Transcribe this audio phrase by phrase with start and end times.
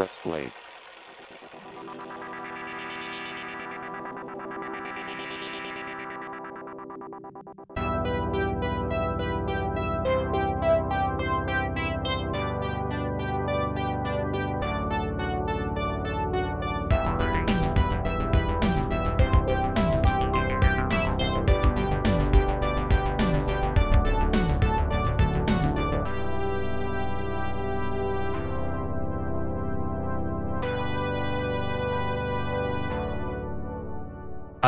[0.00, 0.18] Press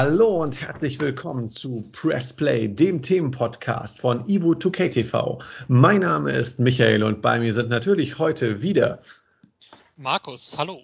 [0.05, 5.38] Hallo und herzlich willkommen zu Press Play, dem Themenpodcast von Ivo 2K TV.
[5.69, 8.98] Mein Name ist Michael und bei mir sind natürlich heute wieder
[9.97, 10.80] Markus, hallo.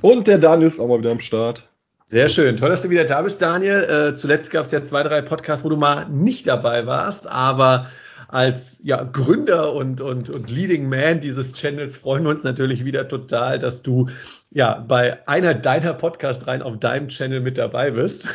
[0.00, 1.68] Und der Daniel ist auch mal wieder am Start.
[2.06, 3.82] Sehr schön, toll, dass du wieder da bist, Daniel.
[3.82, 7.86] Äh, zuletzt gab es ja zwei, drei Podcasts, wo du mal nicht dabei warst, aber
[8.26, 13.08] als ja, Gründer und, und, und Leading Man dieses Channels freuen wir uns natürlich wieder
[13.08, 14.08] total, dass du
[14.50, 18.26] ja bei einer deiner Podcast rein auf deinem Channel mit dabei bist.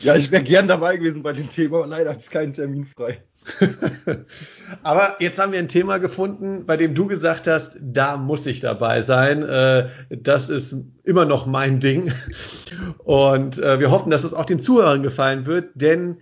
[0.00, 2.84] ja, ich wäre gern dabei gewesen bei dem Thema, aber leider hatte ich keinen Termin
[2.84, 3.22] frei.
[4.82, 8.60] Aber jetzt haben wir ein Thema gefunden, bei dem du gesagt hast, da muss ich
[8.60, 9.42] dabei sein.
[9.42, 12.12] Äh, das ist immer noch mein Ding.
[12.98, 16.18] Und äh, wir hoffen, dass es auch den Zuhörern gefallen wird, denn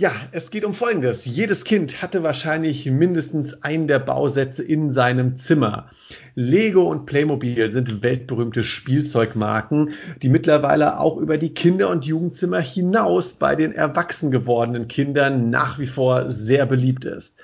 [0.00, 1.24] ja, es geht um Folgendes.
[1.24, 5.90] Jedes Kind hatte wahrscheinlich mindestens einen der Bausätze in seinem Zimmer.
[6.36, 9.90] Lego und Playmobil sind weltberühmte Spielzeugmarken,
[10.22, 15.80] die mittlerweile auch über die Kinder- und Jugendzimmer hinaus bei den erwachsen gewordenen Kindern nach
[15.80, 17.34] wie vor sehr beliebt ist.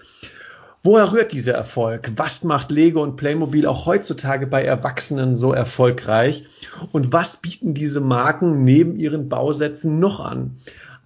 [0.84, 2.12] Woher rührt dieser Erfolg?
[2.14, 6.44] Was macht Lego und Playmobil auch heutzutage bei Erwachsenen so erfolgreich?
[6.92, 10.58] Und was bieten diese Marken neben ihren Bausätzen noch an?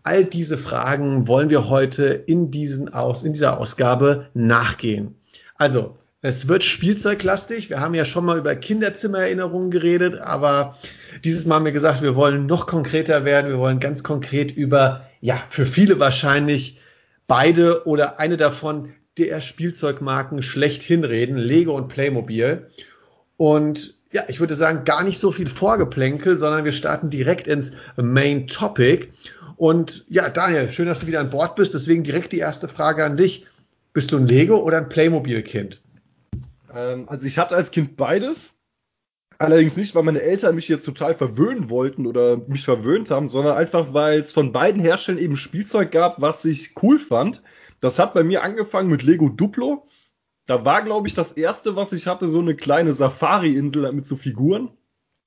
[0.08, 5.16] All diese Fragen wollen wir heute in, diesen Aus, in dieser Ausgabe nachgehen.
[5.56, 7.68] Also, es wird spielzeuglastig.
[7.68, 10.78] Wir haben ja schon mal über Kinderzimmererinnerungen geredet, aber
[11.24, 13.50] dieses Mal haben wir gesagt, wir wollen noch konkreter werden.
[13.50, 16.80] Wir wollen ganz konkret über, ja, für viele wahrscheinlich
[17.26, 22.70] beide oder eine davon der Spielzeugmarken schlechthin reden, Lego und Playmobil.
[23.36, 27.72] Und ja, ich würde sagen, gar nicht so viel Vorgeplänkel, sondern wir starten direkt ins
[27.96, 29.08] Main Topic.
[29.56, 31.74] Und ja, Daniel, schön, dass du wieder an Bord bist.
[31.74, 33.46] Deswegen direkt die erste Frage an dich.
[33.92, 35.82] Bist du ein Lego oder ein Playmobil-Kind?
[36.74, 38.54] Ähm, also ich hatte als Kind beides.
[39.38, 43.56] Allerdings nicht, weil meine Eltern mich jetzt total verwöhnen wollten oder mich verwöhnt haben, sondern
[43.56, 47.42] einfach, weil es von beiden Herstellern eben Spielzeug gab, was ich cool fand.
[47.80, 49.86] Das hat bei mir angefangen mit Lego Duplo.
[50.48, 54.16] Da war, glaube ich, das erste, was ich hatte, so eine kleine Safari-Insel mit so
[54.16, 54.70] Figuren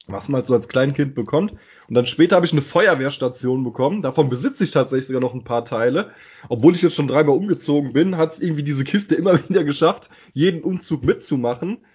[0.08, 1.52] was man halt so als Kleinkind bekommt.
[1.88, 4.02] Und dann später habe ich eine Feuerwehrstation bekommen.
[4.02, 6.12] Davon besitze ich tatsächlich sogar noch ein paar Teile.
[6.50, 10.10] Obwohl ich jetzt schon dreimal umgezogen bin, hat es irgendwie diese Kiste immer wieder geschafft,
[10.34, 11.86] jeden Umzug mitzumachen.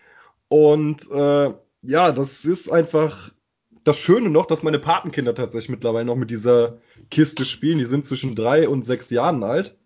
[0.48, 3.32] Und äh, ja, das ist einfach
[3.84, 6.78] das Schöne noch, dass meine Patenkinder tatsächlich mittlerweile noch mit dieser
[7.10, 7.78] Kiste spielen.
[7.78, 9.76] Die sind zwischen drei und sechs Jahren alt.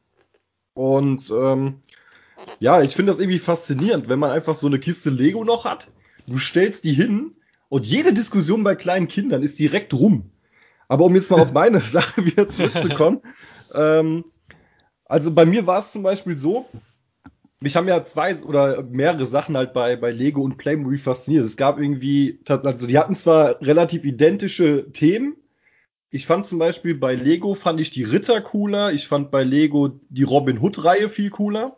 [0.74, 1.80] Und ähm,
[2.60, 5.90] ja, ich finde das irgendwie faszinierend, wenn man einfach so eine Kiste Lego noch hat.
[6.26, 7.34] Du stellst die hin
[7.70, 10.30] und jede Diskussion bei kleinen Kindern ist direkt rum.
[10.86, 13.22] Aber um jetzt mal auf meine Sache wieder zurückzukommen.
[13.74, 14.24] ähm,
[15.06, 16.66] also bei mir war es zum Beispiel so,
[17.60, 21.44] mich haben ja zwei oder mehrere Sachen halt bei, bei Lego und Playmobil fasziniert.
[21.44, 25.36] Es gab irgendwie, also die hatten zwar relativ identische Themen.
[26.10, 28.92] Ich fand zum Beispiel bei Lego fand ich die Ritter cooler.
[28.92, 31.76] Ich fand bei Lego die Robin Hood Reihe viel cooler.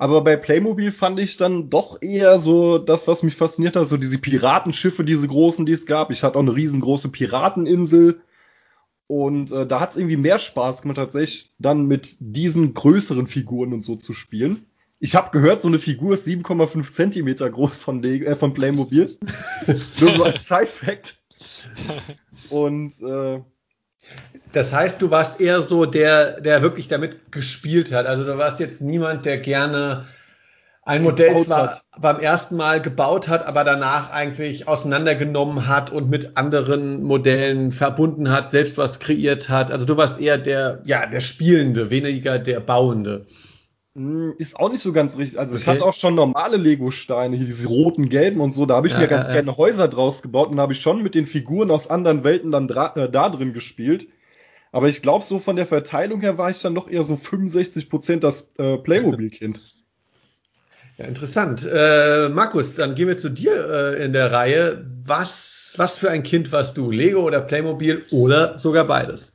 [0.00, 3.96] Aber bei Playmobil fand ich dann doch eher so das, was mich fasziniert hat, so
[3.96, 6.12] diese Piratenschiffe, diese großen, die es gab.
[6.12, 8.20] Ich hatte auch eine riesengroße Pirateninsel.
[9.08, 13.72] Und äh, da hat es irgendwie mehr Spaß gemacht, tatsächlich dann mit diesen größeren Figuren
[13.72, 14.66] und so zu spielen.
[15.00, 19.18] Ich habe gehört, so eine Figur ist 7,5 Zentimeter groß von, Le äh, von Playmobil.
[20.00, 21.20] Nur so als Side-Fact.
[22.50, 23.40] Und äh,
[24.52, 28.06] das heißt, du warst eher so der, der wirklich damit gespielt hat.
[28.06, 30.06] Also du warst jetzt niemand, der gerne
[30.88, 31.84] ein Modell zwar hat.
[31.98, 38.30] beim ersten Mal gebaut hat, aber danach eigentlich auseinandergenommen hat und mit anderen Modellen verbunden
[38.30, 39.70] hat, selbst was kreiert hat.
[39.70, 43.26] Also du warst eher der, ja, der Spielende, weniger der Bauende.
[43.98, 45.40] Hm, ist auch nicht so ganz richtig.
[45.40, 45.60] Also okay.
[45.60, 48.64] ich hatte auch schon normale Lego-Steine, hier diese roten, gelben und so.
[48.64, 51.02] Da habe ich ja, mir ganz ja, gerne Häuser draus gebaut und habe ich schon
[51.02, 54.06] mit den Figuren aus anderen Welten dann äh, da drin gespielt.
[54.70, 58.20] Aber ich glaube, so von der Verteilung her war ich dann doch eher so 65%
[58.20, 59.60] das äh, Playmobil-Kind.
[60.96, 61.68] Ja, interessant.
[61.68, 64.86] Äh, Markus, dann gehen wir zu dir äh, in der Reihe.
[65.04, 66.92] Was, was für ein Kind warst du?
[66.92, 69.32] Lego oder Playmobil oder sogar beides?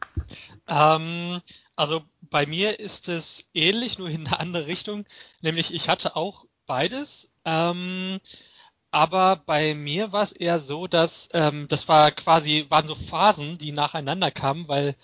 [0.69, 1.41] Ähm,
[1.75, 5.05] also bei mir ist es ähnlich, nur in eine andere Richtung.
[5.41, 7.29] Nämlich ich hatte auch beides.
[7.45, 8.19] Ähm,
[8.89, 13.59] aber bei mir war es eher so, dass ähm, das war quasi, waren so Phasen,
[13.59, 14.95] die nacheinander kamen, weil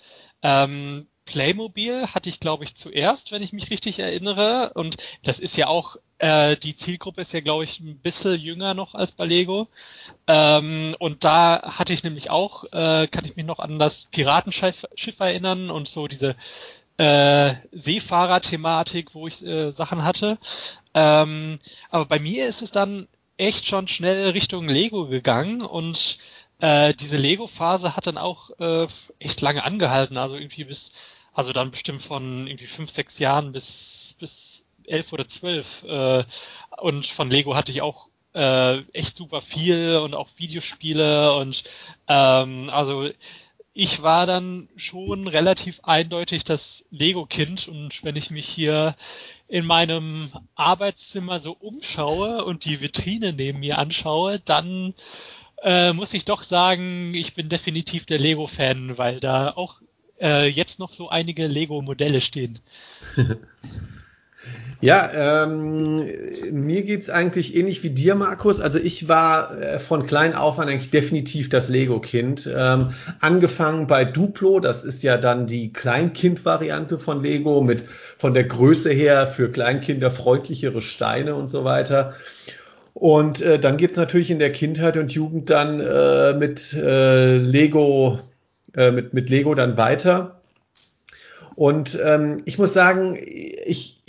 [0.42, 4.72] ähm, Playmobil hatte ich, glaube ich, zuerst, wenn ich mich richtig erinnere.
[4.74, 8.74] Und das ist ja auch, äh, die Zielgruppe ist ja, glaube ich, ein bisschen jünger
[8.74, 9.68] noch als bei Lego.
[10.26, 14.86] Ähm, und da hatte ich nämlich auch, äh, kann ich mich noch an das Piratenschiff
[14.96, 16.34] Schiff erinnern und so diese
[17.00, 20.38] äh, Seefahrer-Thematik, wo ich äh, Sachen hatte.
[20.92, 21.58] Ähm,
[21.88, 23.08] aber bei mir ist es dann
[23.38, 26.18] echt schon schnell Richtung Lego gegangen und
[26.58, 28.86] äh, diese Lego-Phase hat dann auch äh,
[29.18, 30.92] echt lange angehalten, also irgendwie bis
[31.32, 35.84] also dann bestimmt von irgendwie fünf, sechs Jahren bis, bis elf oder zwölf.
[35.84, 36.24] Äh,
[36.78, 41.64] und von Lego hatte ich auch äh, echt super viel und auch Videospiele und
[42.08, 43.08] ähm, also
[43.72, 48.96] ich war dann schon relativ eindeutig das Lego-Kind und wenn ich mich hier
[49.48, 54.94] in meinem Arbeitszimmer so umschaue und die Vitrine neben mir anschaue, dann
[55.62, 59.80] äh, muss ich doch sagen, ich bin definitiv der Lego-Fan, weil da auch
[60.20, 62.58] äh, jetzt noch so einige Lego-Modelle stehen.
[64.82, 66.06] Ja, ähm,
[66.50, 68.60] mir geht's eigentlich ähnlich wie dir, Markus.
[68.60, 72.48] Also ich war äh, von klein auf an eigentlich definitiv das Lego-Kind.
[72.54, 77.84] Ähm, angefangen bei Duplo, das ist ja dann die Kleinkind-Variante von Lego mit
[78.16, 82.14] von der Größe her für Kleinkinder freundlichere Steine und so weiter.
[82.94, 88.18] Und äh, dann geht's natürlich in der Kindheit und Jugend dann äh, mit äh, Lego
[88.74, 90.40] äh, mit, mit Lego dann weiter.
[91.54, 93.99] Und ähm, ich muss sagen, ich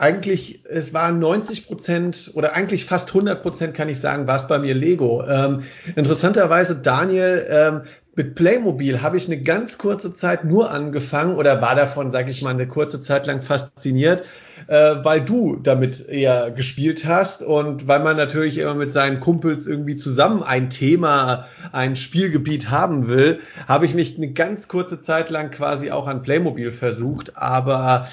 [0.00, 4.48] eigentlich, es waren 90 Prozent oder eigentlich fast 100 Prozent, kann ich sagen, war es
[4.48, 5.22] bei mir Lego.
[5.26, 5.62] Ähm,
[5.94, 7.82] interessanterweise, Daniel, ähm,
[8.16, 12.42] mit Playmobil habe ich eine ganz kurze Zeit nur angefangen oder war davon, sage ich
[12.42, 14.24] mal, eine kurze Zeit lang fasziniert,
[14.66, 19.66] äh, weil du damit eher gespielt hast und weil man natürlich immer mit seinen Kumpels
[19.66, 25.30] irgendwie zusammen ein Thema, ein Spielgebiet haben will, habe ich mich eine ganz kurze Zeit
[25.30, 28.08] lang quasi auch an Playmobil versucht, aber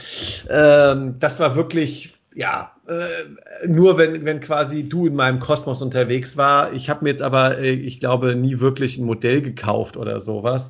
[0.50, 6.38] ähm, das war wirklich ja, äh, nur wenn, wenn quasi du in meinem Kosmos unterwegs
[6.38, 6.72] war.
[6.72, 10.70] Ich habe mir jetzt aber, äh, ich glaube, nie wirklich ein Modell gekauft oder sowas.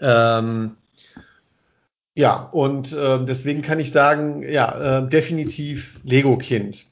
[0.00, 0.76] Ähm,
[2.16, 6.86] ja, und äh, deswegen kann ich sagen, ja, äh, definitiv Lego-Kind.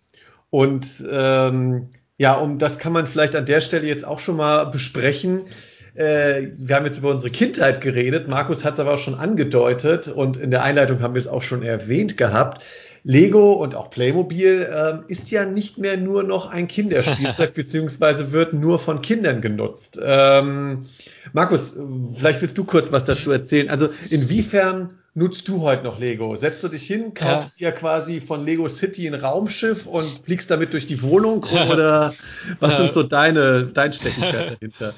[0.50, 1.88] Und ähm,
[2.19, 5.47] ja, um das kann man vielleicht an der Stelle jetzt auch schon mal besprechen.
[5.94, 8.29] Äh, wir haben jetzt über unsere Kindheit geredet.
[8.29, 11.43] Markus hat es aber auch schon angedeutet und in der Einleitung haben wir es auch
[11.43, 12.62] schon erwähnt gehabt.
[13.03, 18.53] Lego und auch Playmobil äh, ist ja nicht mehr nur noch ein Kinderspielzeug, beziehungsweise wird
[18.53, 19.99] nur von Kindern genutzt.
[20.03, 20.85] Ähm,
[21.32, 21.79] Markus,
[22.15, 23.71] vielleicht willst du kurz was dazu erzählen.
[23.71, 26.34] Also inwiefern nutzt du heute noch Lego?
[26.37, 27.70] Setzt du dich hin, kaufst ja.
[27.70, 32.14] dir quasi von Lego City ein Raumschiff und fliegst damit durch die Wohnung oder
[32.61, 34.94] was sind so deine, dein Steckenpferd dahinter?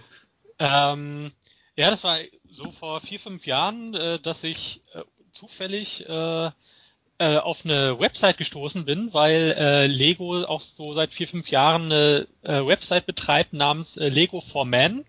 [0.58, 1.30] Ähm,
[1.76, 2.16] ja, das war
[2.50, 6.50] so vor vier, fünf Jahren, äh, dass ich äh, zufällig äh,
[7.18, 11.92] äh, auf eine Website gestoßen bin, weil äh, Lego auch so seit vier, fünf Jahren
[11.92, 15.04] eine äh, Website betreibt namens äh, Lego for Men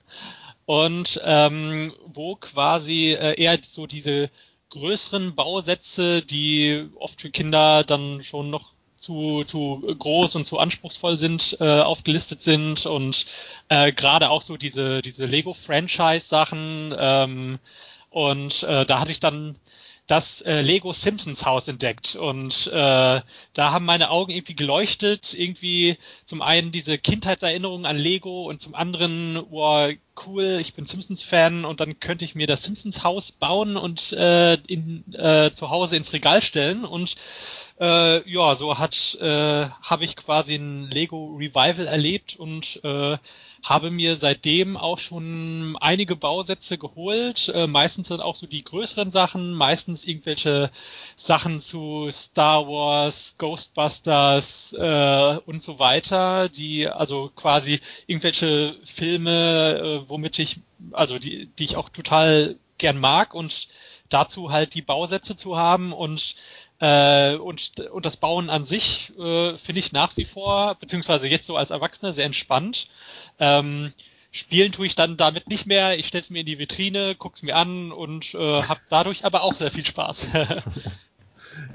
[0.66, 4.30] und ähm, wo quasi eher so diese
[4.78, 11.18] größeren Bausätze, die oft für Kinder dann schon noch zu, zu groß und zu anspruchsvoll
[11.18, 13.26] sind, äh, aufgelistet sind und
[13.70, 16.96] äh, gerade auch so diese, diese Lego-Franchise-Sachen.
[16.98, 17.60] Ähm,
[18.10, 19.58] und äh, da hatte ich dann
[20.08, 22.16] das äh, Lego Simpsons Haus entdeckt.
[22.16, 28.48] Und äh, da haben meine Augen irgendwie geleuchtet, irgendwie zum einen diese Kindheitserinnerungen an Lego
[28.50, 29.92] und zum anderen, wow,
[30.26, 34.14] cool, ich bin Simpsons Fan und dann könnte ich mir das Simpsons Haus bauen und
[34.14, 36.86] äh, in, äh, zu Hause ins Regal stellen.
[36.86, 37.16] Und
[37.80, 43.18] äh, ja, so hat äh, habe ich quasi ein Lego Revival erlebt und äh,
[43.64, 47.50] habe mir seitdem auch schon einige Bausätze geholt.
[47.50, 50.72] Äh, meistens sind auch so die größeren Sachen, meistens irgendwelche
[51.16, 60.10] Sachen zu Star Wars, Ghostbusters äh, und so weiter, die also quasi irgendwelche Filme, äh,
[60.10, 60.62] womit ich,
[60.94, 63.68] also die, die ich auch total gern mag und
[64.10, 66.36] dazu halt die Bausätze zu haben und
[66.80, 71.48] äh, und, und das Bauen an sich äh, finde ich nach wie vor, beziehungsweise jetzt
[71.48, 72.88] so als Erwachsener, sehr entspannt.
[73.40, 73.94] Ähm,
[74.32, 75.98] spielen tue ich dann damit nicht mehr.
[75.98, 79.26] Ich stelle es mir in die Vitrine, gucke es mir an und äh, habe dadurch
[79.26, 80.28] aber auch sehr viel Spaß.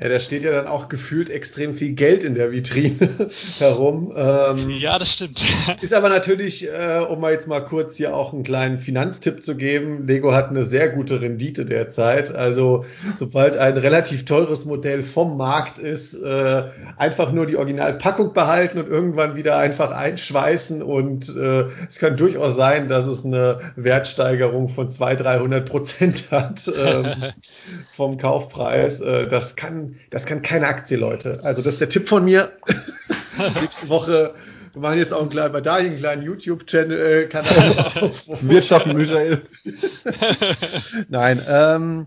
[0.01, 3.09] Ja, da steht ja dann auch gefühlt extrem viel Geld in der Vitrine
[3.59, 4.13] herum.
[4.17, 5.43] Ähm, ja, das stimmt.
[5.81, 9.57] Ist aber natürlich, äh, um mal jetzt mal kurz hier auch einen kleinen Finanztipp zu
[9.57, 12.35] geben, Lego hat eine sehr gute Rendite derzeit.
[12.35, 12.85] Also
[13.15, 16.65] sobald ein relativ teures Modell vom Markt ist, äh,
[16.97, 20.83] einfach nur die Originalpackung behalten und irgendwann wieder einfach einschweißen.
[20.83, 26.71] Und äh, es kann durchaus sein, dass es eine Wertsteigerung von 200, 300 Prozent hat
[26.77, 27.33] ähm,
[27.97, 29.01] vom Kaufpreis.
[29.01, 29.72] Äh, das kann
[30.11, 31.41] das kann keine Aktie, Leute.
[31.43, 32.53] Also das ist der Tipp von mir.
[33.61, 34.35] Nächste Woche,
[34.73, 37.29] wir machen jetzt auch einen kleinen, bei Daniel einen kleinen YouTube-Channel, äh,
[38.43, 39.43] Wirtschaft Michael.
[41.09, 42.07] Nein, ähm,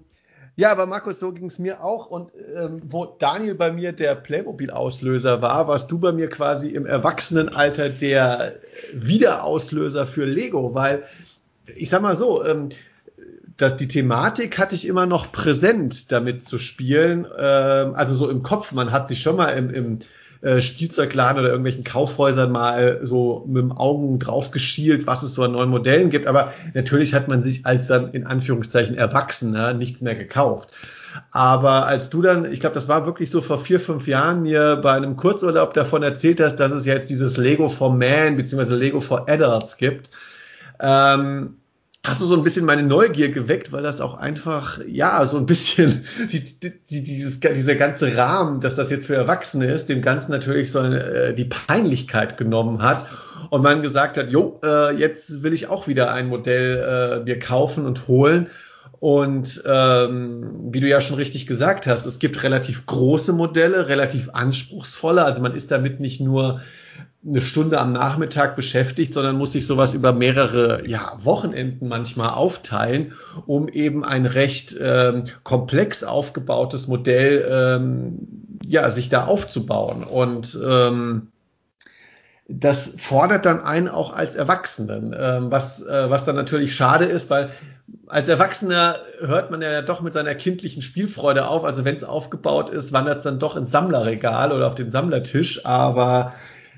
[0.57, 2.07] ja, aber Markus, so ging es mir auch.
[2.07, 6.85] Und ähm, wo Daniel bei mir der Playmobil-Auslöser war, warst du bei mir quasi im
[6.85, 8.55] Erwachsenenalter der
[8.93, 11.03] Wiederauslöser für Lego, weil
[11.75, 12.69] ich sag mal so, ähm,
[13.57, 17.25] dass die Thematik hatte ich immer noch präsent, damit zu spielen.
[17.37, 18.71] Ähm, also so im Kopf.
[18.71, 19.99] Man hat sich schon mal im, im
[20.41, 25.43] äh, Spielzeugladen oder irgendwelchen Kaufhäusern mal so mit dem Augen drauf geschielt, was es so
[25.43, 26.27] an neuen Modellen gibt.
[26.27, 30.69] Aber natürlich hat man sich als dann in Anführungszeichen Erwachsener nichts mehr gekauft.
[31.31, 34.75] Aber als du dann, ich glaube, das war wirklich so vor vier, fünf Jahren, mir
[34.75, 38.75] bei einem Kurzurlaub davon erzählt hast, dass es jetzt dieses Lego for Man bzw.
[38.75, 40.09] Lego for Adults gibt,
[40.81, 41.55] ähm,
[42.05, 45.45] hast du so ein bisschen meine Neugier geweckt, weil das auch einfach, ja, so ein
[45.45, 50.31] bisschen die, die, dieses, dieser ganze Rahmen, dass das jetzt für Erwachsene ist, dem Ganzen
[50.31, 53.05] natürlich so eine, äh, die Peinlichkeit genommen hat
[53.49, 57.39] und man gesagt hat, jo, äh, jetzt will ich auch wieder ein Modell äh, mir
[57.39, 58.47] kaufen und holen.
[58.99, 64.29] Und ähm, wie du ja schon richtig gesagt hast, es gibt relativ große Modelle, relativ
[64.29, 65.23] anspruchsvolle.
[65.23, 66.61] Also man ist damit nicht nur
[67.27, 73.13] eine Stunde am Nachmittag beschäftigt, sondern muss sich sowas über mehrere ja, Wochenenden manchmal aufteilen,
[73.47, 80.03] um eben ein recht ähm, komplex aufgebautes Modell ähm, ja, sich da aufzubauen.
[80.03, 81.29] Und ähm,
[82.47, 87.31] das fordert dann einen auch als Erwachsenen, ähm, was, äh, was dann natürlich schade ist,
[87.31, 87.49] weil
[88.07, 91.63] als Erwachsener hört man ja doch mit seiner kindlichen Spielfreude auf.
[91.63, 95.65] Also wenn es aufgebaut ist, wandert es dann doch ins Sammlerregal oder auf den Sammlertisch.
[95.65, 96.33] Aber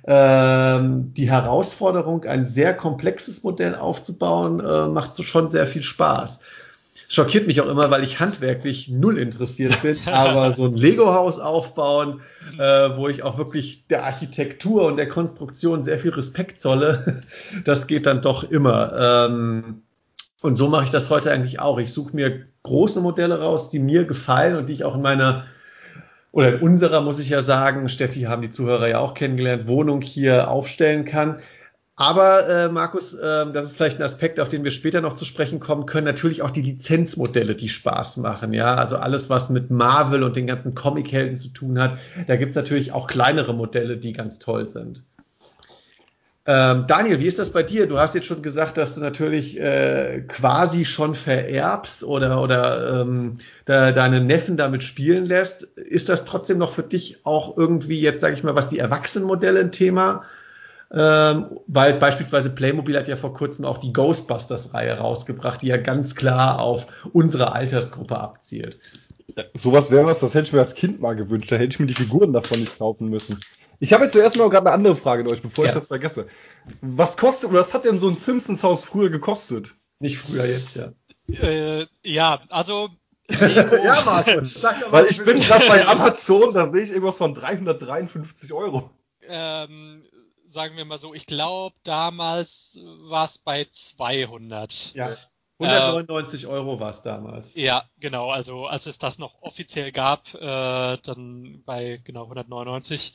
[0.08, 6.40] die Herausforderung, ein sehr komplexes Modell aufzubauen, äh, macht so schon sehr viel Spaß.
[7.10, 12.22] Schockiert mich auch immer, weil ich handwerklich null interessiert bin, aber so ein Lego-Haus aufbauen,
[12.58, 17.24] äh, wo ich auch wirklich der Architektur und der Konstruktion sehr viel Respekt zolle,
[17.66, 19.28] das geht dann doch immer.
[19.28, 19.82] Ähm,
[20.42, 21.80] und so mache ich das heute eigentlich auch.
[21.80, 25.46] Ich suche mir große Modelle raus, die mir gefallen und die ich auch in meiner
[26.38, 30.02] oder in unserer, muss ich ja sagen, Steffi haben die Zuhörer ja auch kennengelernt, Wohnung
[30.02, 31.40] hier aufstellen kann.
[31.96, 35.26] Aber äh, Markus, äh, das ist vielleicht ein Aspekt, auf den wir später noch zu
[35.26, 36.06] sprechen kommen können.
[36.06, 38.54] Natürlich auch die Lizenzmodelle, die Spaß machen.
[38.54, 41.98] Ja, also alles, was mit Marvel und den ganzen Comichelden zu tun hat.
[42.28, 45.04] Da gibt's natürlich auch kleinere Modelle, die ganz toll sind.
[46.50, 47.88] Ähm, Daniel, wie ist das bei dir?
[47.88, 53.40] Du hast jetzt schon gesagt, dass du natürlich äh, quasi schon vererbst oder, oder ähm,
[53.66, 55.64] da, deine Neffen damit spielen lässt.
[55.64, 59.60] Ist das trotzdem noch für dich auch irgendwie jetzt, sage ich mal, was die Erwachsenenmodelle
[59.60, 60.24] ein Thema?
[60.90, 66.16] Ähm, weil beispielsweise Playmobil hat ja vor kurzem auch die Ghostbusters-Reihe rausgebracht, die ja ganz
[66.16, 68.80] klar auf unsere Altersgruppe abzielt.
[69.36, 71.52] Ja, sowas wäre was, das hätte ich mir als Kind mal gewünscht.
[71.52, 73.38] Da hätte ich mir die Figuren davon nicht kaufen müssen.
[73.80, 75.72] Ich habe jetzt zuerst mal gerade eine andere Frage an euch, bevor ja.
[75.72, 76.28] ich das vergesse.
[76.82, 79.76] Was kostet oder was hat denn so ein Simpsons Haus früher gekostet?
[80.00, 80.94] Nicht früher jetzt, ja.
[81.28, 82.90] Äh, ja, also
[83.30, 84.62] ja, Markus.
[84.62, 88.90] Sag Weil ich bin gerade bei Amazon, da sehe ich irgendwas von 353 Euro.
[89.28, 90.04] Ähm,
[90.48, 94.94] sagen wir mal so, ich glaube, damals war es bei 200.
[94.94, 95.10] Ja.
[95.60, 97.56] 199 äh, Euro war es damals.
[97.56, 98.30] Ja, genau.
[98.30, 103.14] Also als es das noch offiziell gab, äh, dann bei genau 199.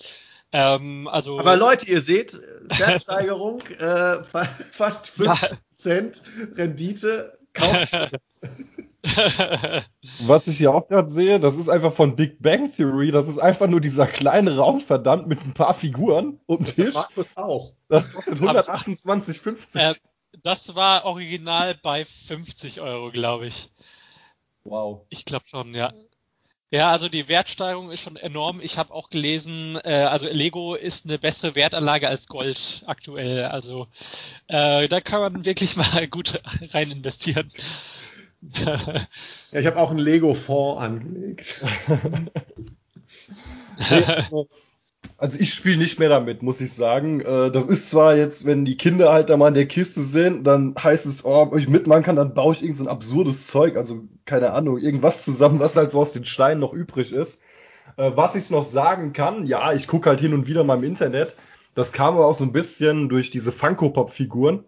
[0.52, 2.40] Ähm, also, Aber Leute, ihr seht,
[2.78, 6.14] Wertsteigerung, äh, fast 5% ja.
[6.54, 7.38] Rendite.
[7.54, 8.18] Kauft.
[10.22, 13.10] Was ich hier auch gerade sehe, das ist einfach von Big Bang Theory.
[13.10, 16.94] Das ist einfach nur dieser kleine Raum, verdammt, mit ein paar Figuren und Tisch.
[16.94, 17.72] Markus auch.
[17.88, 19.78] Das kostet 128,50.
[19.78, 19.94] Äh,
[20.42, 23.70] das war original bei 50 Euro, glaube ich.
[24.64, 25.04] Wow.
[25.08, 25.92] Ich glaube schon, ja.
[26.72, 28.58] Ja, also die Wertsteigerung ist schon enorm.
[28.62, 33.44] Ich habe auch gelesen, äh, also Lego ist eine bessere Wertanlage als Gold aktuell.
[33.44, 33.88] Also
[34.48, 36.40] äh, da kann man wirklich mal gut
[36.72, 37.50] rein investieren.
[38.64, 39.06] ja,
[39.52, 41.62] ich habe auch einen Lego-Fonds angelegt.
[43.90, 44.48] also,
[45.22, 47.20] also ich spiele nicht mehr damit, muss ich sagen.
[47.20, 50.42] Äh, das ist zwar jetzt, wenn die Kinder halt da mal in der Kiste sind,
[50.42, 53.46] dann heißt es, oh, ob ich mitmachen kann, dann baue ich irgend so ein absurdes
[53.46, 57.40] Zeug, also keine Ahnung, irgendwas zusammen, was halt so aus den Steinen noch übrig ist.
[57.96, 60.82] Äh, was ich noch sagen kann, ja, ich gucke halt hin und wieder mal im
[60.84, 61.36] Internet.
[61.76, 64.64] Das kam aber auch so ein bisschen durch diese Funko-Pop-Figuren,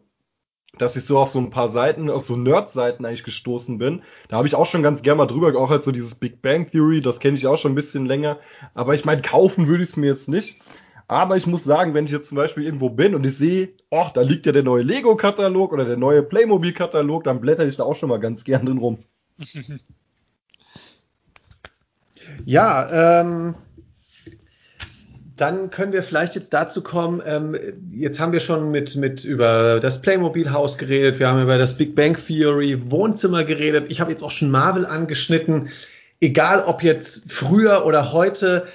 [0.79, 4.03] dass ich so auf so ein paar Seiten, auf so Nerd-Seiten eigentlich gestoßen bin.
[4.29, 6.67] Da habe ich auch schon ganz gerne mal drüber, auch halt so dieses Big Bang
[6.71, 8.39] Theory, das kenne ich auch schon ein bisschen länger.
[8.75, 10.61] Aber ich meine, kaufen würde ich es mir jetzt nicht.
[11.07, 14.07] Aber ich muss sagen, wenn ich jetzt zum Beispiel irgendwo bin und ich sehe, oh,
[14.15, 17.97] da liegt ja der neue Lego-Katalog oder der neue Playmobil-Katalog, dann blätter ich da auch
[17.97, 18.99] schon mal ganz gern drin rum.
[22.45, 23.55] ja, ähm,
[25.37, 27.57] dann können wir vielleicht jetzt dazu kommen, ähm,
[27.93, 31.95] jetzt haben wir schon mit, mit über das Playmobil-Haus geredet, wir haben über das Big
[31.95, 35.71] Bang Theory Wohnzimmer geredet, ich habe jetzt auch schon Marvel angeschnitten.
[36.21, 38.67] Egal ob jetzt früher oder heute,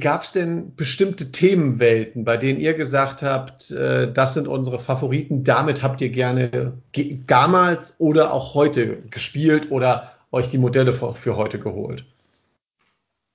[0.00, 5.44] Gab es denn bestimmte Themenwelten, bei denen ihr gesagt habt, äh, das sind unsere Favoriten,
[5.44, 6.72] damit habt ihr gerne
[7.26, 12.06] damals oder auch heute gespielt oder euch die Modelle für, für heute geholt?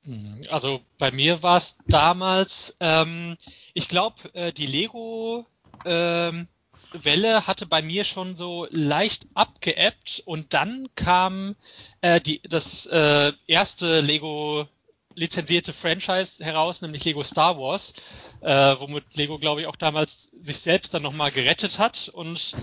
[0.03, 0.43] Mhm.
[0.49, 3.37] Also bei mir war es damals, ähm,
[3.73, 5.45] ich glaube, äh, die Lego
[5.85, 6.47] ähm,
[6.91, 11.55] Welle hatte bei mir schon so leicht abgeebbt und dann kam
[12.01, 14.67] äh, die, das äh, erste Lego
[15.15, 17.93] lizenzierte Franchise heraus, nämlich Lego Star Wars,
[18.41, 22.09] äh, womit Lego, glaube ich, auch damals sich selbst dann nochmal gerettet hat.
[22.13, 22.55] Und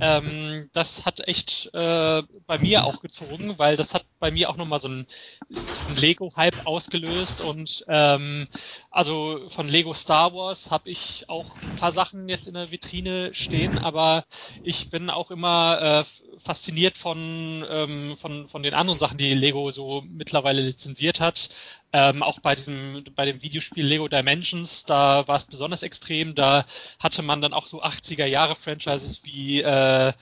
[0.00, 4.56] ähm, das hat echt äh, bei mir auch gezogen, weil das hat bei mir auch
[4.56, 5.06] nochmal so einen,
[5.48, 7.40] diesen Lego-Hype ausgelöst.
[7.40, 8.46] Und ähm,
[8.90, 13.34] also von Lego Star Wars habe ich auch ein paar Sachen jetzt in der Vitrine
[13.34, 14.24] stehen, aber
[14.62, 19.70] ich bin auch immer äh, fasziniert von, ähm, von, von den anderen Sachen, die Lego
[19.70, 21.50] so mittlerweile lizenziert hat.
[21.92, 26.34] Ähm, auch bei diesem, bei dem Videospiel Lego Dimensions, da war es besonders extrem.
[26.34, 26.64] Da
[26.98, 30.12] hatte man dann auch so 80er Jahre Franchises wie äh,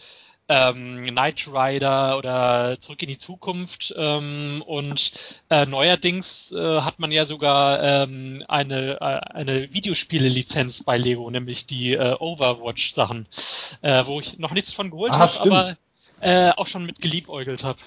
[0.48, 3.94] ähm, Knight Rider oder Zurück in die Zukunft.
[3.96, 5.12] Ähm, und
[5.50, 11.66] äh, neuerdings äh, hat man ja sogar ähm, eine, äh, eine Videospiele-Lizenz bei Lego, nämlich
[11.66, 13.26] die äh, Overwatch-Sachen,
[13.82, 15.76] äh, wo ich noch nichts von geholt ah, habe, aber
[16.20, 17.78] äh, auch schon mit geliebäugelt habe.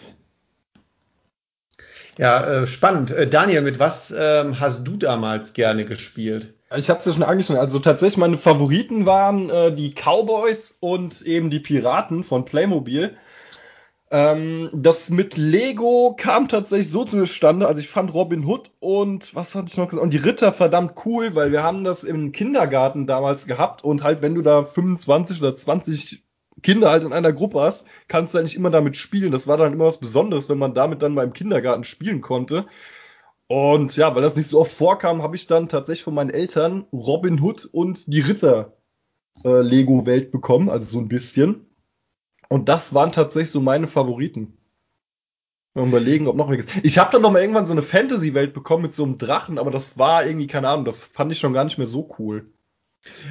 [2.18, 3.12] Ja, äh, spannend.
[3.12, 6.54] Äh, Daniel, mit was ähm, hast du damals gerne gespielt?
[6.76, 7.60] Ich habe es ja schon angesprochen.
[7.60, 13.16] Also tatsächlich meine Favoriten waren äh, die Cowboys und eben die Piraten von Playmobil.
[14.12, 17.68] Ähm, das mit Lego kam tatsächlich so zustande.
[17.68, 20.04] Also ich fand Robin Hood und was hatte ich noch gesagt?
[20.04, 24.22] Und die Ritter verdammt cool, weil wir haben das im Kindergarten damals gehabt und halt,
[24.22, 26.25] wenn du da 25 oder 20
[26.66, 29.32] Kinder halt in einer Gruppe hast, kannst du halt nicht immer damit spielen.
[29.32, 32.66] Das war dann immer was Besonderes, wenn man damit dann mal im Kindergarten spielen konnte.
[33.48, 36.88] Und ja, weil das nicht so oft vorkam, habe ich dann tatsächlich von meinen Eltern
[36.92, 38.78] Robin Hood und die Ritter
[39.44, 41.68] äh, Lego Welt bekommen, also so ein bisschen.
[42.50, 44.58] Und das waren tatsächlich so meine Favoriten.
[45.76, 46.66] Mal überlegen, ob noch welches.
[46.82, 49.60] Ich habe dann noch mal irgendwann so eine Fantasy Welt bekommen mit so einem Drachen,
[49.60, 52.55] aber das war irgendwie keine Ahnung, das fand ich schon gar nicht mehr so cool.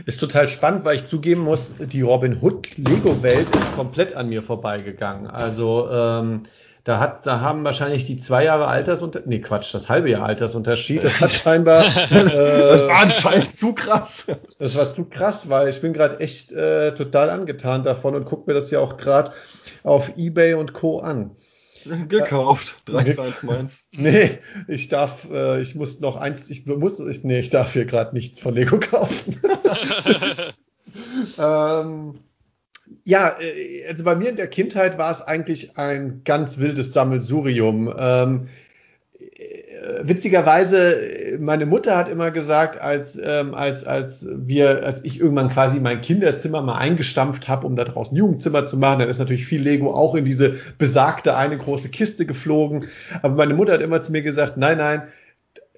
[0.06, 4.42] Ist total spannend, weil ich zugeben muss, die Robin Hood Lego-Welt ist komplett an mir
[4.42, 5.26] vorbeigegangen.
[5.28, 6.44] Also ähm,
[6.84, 11.02] da hat, da haben wahrscheinlich die zwei Jahre Altersunterschied, nee Quatsch, das halbe Jahr Altersunterschied,
[11.02, 14.26] das hat scheinbar, äh, das war anscheinend zu krass.
[14.58, 18.50] Das war zu krass, weil ich bin gerade echt äh, total angetan davon und gucke
[18.50, 19.32] mir das ja auch gerade
[19.82, 21.00] auf eBay und Co.
[21.00, 21.36] an.
[22.08, 22.82] Gekauft.
[22.86, 23.84] 3 1 meins.
[23.92, 27.84] Nee, ich darf, äh, ich muss noch eins, ich muss, ich, nee, ich darf hier
[27.84, 29.40] gerade nichts von Lego kaufen.
[31.38, 32.20] ähm,
[33.04, 37.92] ja, äh, also bei mir in der Kindheit war es eigentlich ein ganz wildes Sammelsurium.
[37.96, 38.63] Ähm, äh,
[40.02, 45.80] witzigerweise, meine Mutter hat immer gesagt, als, ähm, als, als wir, als ich irgendwann quasi
[45.80, 49.62] mein Kinderzimmer mal eingestampft habe, um da draußen Jugendzimmer zu machen, dann ist natürlich viel
[49.62, 52.86] Lego auch in diese besagte eine große Kiste geflogen.
[53.22, 55.02] Aber meine Mutter hat immer zu mir gesagt, nein, nein,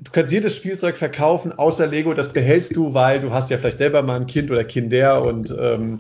[0.00, 3.78] du kannst jedes Spielzeug verkaufen, außer Lego, das behältst du, weil du hast ja vielleicht
[3.78, 5.98] selber mal ein Kind oder Kinder und ähm,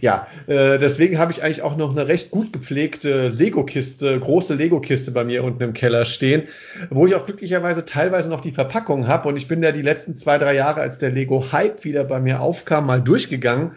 [0.00, 5.10] ja, äh, deswegen habe ich eigentlich auch noch eine recht gut gepflegte Lego-Kiste, große Lego-Kiste
[5.10, 6.44] bei mir unten im Keller stehen,
[6.90, 9.28] wo ich auch glücklicherweise teilweise noch die Verpackung habe.
[9.28, 12.40] Und ich bin ja die letzten zwei, drei Jahre, als der Lego-Hype wieder bei mir
[12.40, 13.72] aufkam, mal durchgegangen.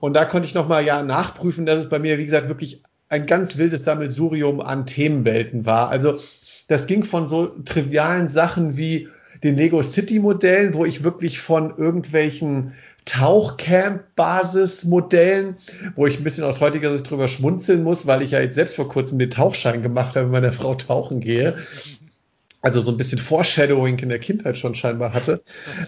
[0.00, 2.82] Und da konnte ich noch mal ja nachprüfen, dass es bei mir, wie gesagt, wirklich
[3.08, 5.90] ein ganz wildes Sammelsurium an Themenwelten war.
[5.90, 6.18] Also
[6.68, 9.08] das ging von so trivialen Sachen wie
[9.42, 15.56] den Lego City Modellen, wo ich wirklich von irgendwelchen Tauchcamp-Basismodellen,
[15.96, 18.76] wo ich ein bisschen aus heutiger Sicht drüber schmunzeln muss, weil ich ja jetzt selbst
[18.76, 21.56] vor kurzem den Tauchschein gemacht habe, mit meiner Frau tauchen gehe.
[22.60, 25.42] Also so ein bisschen Foreshadowing in der Kindheit schon scheinbar hatte,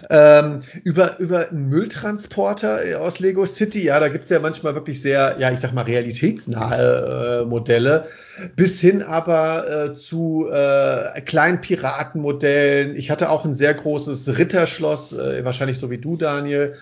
[0.09, 3.83] ähm, über, über einen Mülltransporter aus Lego City.
[3.83, 8.07] Ja, da gibt's ja manchmal wirklich sehr, ja, ich sag mal, realitätsnahe äh, Modelle,
[8.55, 12.95] bis hin aber äh, zu äh, kleinen Piratenmodellen.
[12.95, 16.75] Ich hatte auch ein sehr großes Ritterschloss, äh, wahrscheinlich so wie du, Daniel.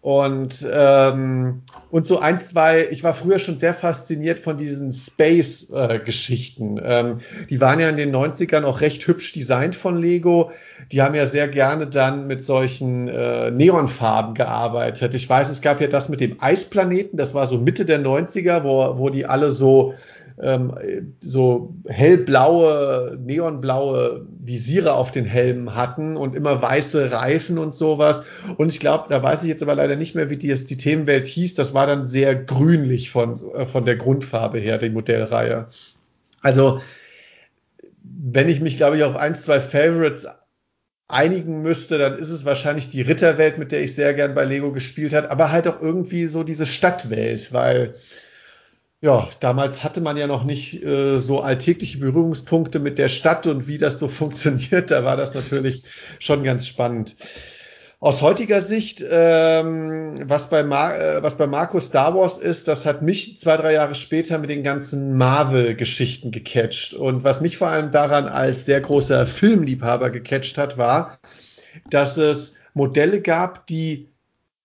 [0.00, 6.78] Und, ähm, und so ein, zwei, ich war früher schon sehr fasziniert von diesen Space-Geschichten.
[6.78, 10.52] Äh, ähm, die waren ja in den 90ern auch recht hübsch designt von Lego.
[10.92, 15.14] Die haben ja sehr gerne dann mit solchen äh, Neonfarben gearbeitet.
[15.14, 18.64] Ich weiß, es gab ja das mit dem Eisplaneten, das war so Mitte der 90er,
[18.64, 19.94] wo, wo die alle so
[20.42, 28.24] ähm, so hellblaue, neonblaue Visiere auf den Helmen hatten und immer weiße Reifen und sowas.
[28.56, 31.28] Und ich glaube, da weiß ich jetzt aber leider nicht mehr, wie die, die Themenwelt
[31.28, 31.54] hieß.
[31.54, 35.68] Das war dann sehr grünlich von, äh, von der Grundfarbe her, die Modellreihe.
[36.42, 36.80] Also,
[38.02, 40.26] wenn ich mich, glaube ich, auf ein, zwei Favorites
[41.08, 44.72] einigen müsste, dann ist es wahrscheinlich die Ritterwelt, mit der ich sehr gern bei Lego
[44.72, 47.94] gespielt habe, aber halt auch irgendwie so diese Stadtwelt, weil
[49.02, 53.66] ja, damals hatte man ja noch nicht äh, so alltägliche Berührungspunkte mit der Stadt und
[53.66, 54.90] wie das so funktioniert.
[54.90, 55.84] Da war das natürlich
[56.18, 57.16] schon ganz spannend.
[57.98, 63.02] Aus heutiger Sicht, ähm, was, bei äh, was bei Marco Star Wars ist, das hat
[63.02, 66.94] mich zwei, drei Jahre später mit den ganzen Marvel-Geschichten gecatcht.
[66.94, 71.18] Und was mich vor allem daran als sehr großer Filmliebhaber gecatcht hat, war,
[71.90, 74.08] dass es Modelle gab, die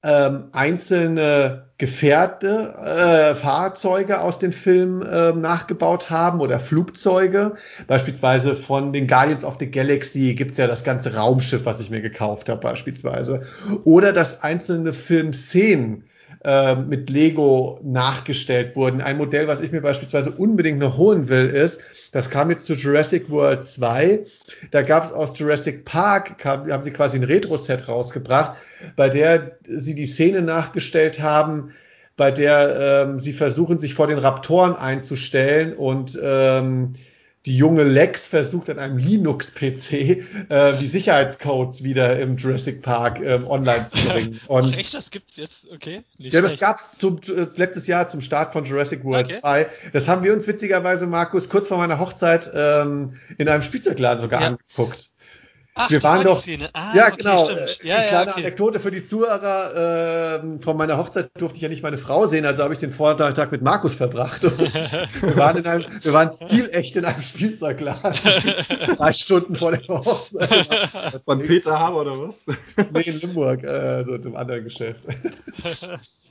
[0.01, 7.55] ähm, einzelne Gefährte, äh, Fahrzeuge aus den Filmen äh, nachgebaut haben oder Flugzeuge.
[7.87, 11.99] Beispielsweise von den Guardians of the Galaxy gibt's ja das ganze Raumschiff, was ich mir
[11.99, 13.41] gekauft habe, beispielsweise.
[13.83, 16.05] Oder dass einzelne Filmszenen
[16.45, 19.01] äh, mit Lego nachgestellt wurden.
[19.01, 21.81] Ein Modell, was ich mir beispielsweise unbedingt noch holen will, ist,
[22.15, 24.25] das kam jetzt zu Jurassic World 2.
[24.71, 28.55] Da gab es aus Jurassic Park, kam, haben sie quasi ein Retro-Set rausgebracht,
[28.95, 31.73] bei der sie die Szene nachgestellt haben,
[32.15, 36.93] bei der ähm, sie versuchen, sich vor den Raptoren einzustellen und ähm,
[37.45, 39.91] die junge Lex versucht an einem Linux-PC
[40.49, 44.39] äh, die Sicherheitscodes wieder im Jurassic Park ähm, online zu bringen.
[44.47, 45.71] Und Ach echt, das gibt's jetzt?
[45.71, 46.01] Okay.
[46.17, 49.39] Nicht ja, das gab's zum, äh, letztes Jahr zum Start von Jurassic World okay.
[49.41, 49.67] 2.
[49.93, 54.41] Das haben wir uns witzigerweise, Markus, kurz vor meiner Hochzeit ähm, in einem Spielzeugladen sogar
[54.41, 54.47] ja.
[54.47, 55.11] angeguckt.
[55.77, 56.41] Ach, wir waren doch.
[56.71, 57.45] Ah, ja, okay, genau.
[57.45, 57.79] Stimmt.
[57.83, 58.41] Ja, Eine kleine ja, okay.
[58.45, 60.41] Anekdote für die Zuhörer.
[60.41, 62.93] Äh, von meiner Hochzeit durfte ich ja nicht meine Frau sehen, also habe ich den
[62.93, 64.41] Vortag mit Markus verbracht.
[64.43, 68.13] wir waren in einem, wir waren stilecht in einem Spielzeugladen.
[68.97, 71.21] drei Stunden vor der Hochzeit.
[71.25, 72.45] Von Peter Haber oder was?
[72.93, 75.01] nee, in Limburg, äh, so im anderen Geschäft.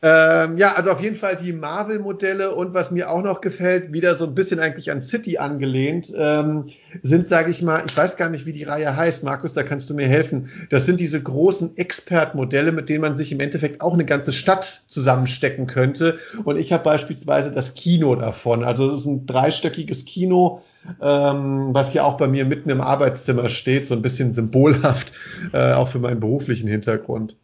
[0.00, 4.14] Ähm, ja, also auf jeden Fall die Marvel-Modelle und was mir auch noch gefällt, wieder
[4.14, 6.66] so ein bisschen eigentlich an City angelehnt, ähm,
[7.02, 9.90] sind, sage ich mal, ich weiß gar nicht, wie die Reihe heißt, Markus, da kannst
[9.90, 10.50] du mir helfen.
[10.70, 14.64] Das sind diese großen Expert-Modelle, mit denen man sich im Endeffekt auch eine ganze Stadt
[14.86, 16.18] zusammenstecken könnte.
[16.44, 18.64] Und ich habe beispielsweise das Kino davon.
[18.64, 20.62] Also es ist ein dreistöckiges Kino,
[21.00, 25.12] ähm, was hier auch bei mir mitten im Arbeitszimmer steht, so ein bisschen symbolhaft,
[25.52, 27.36] äh, auch für meinen beruflichen Hintergrund.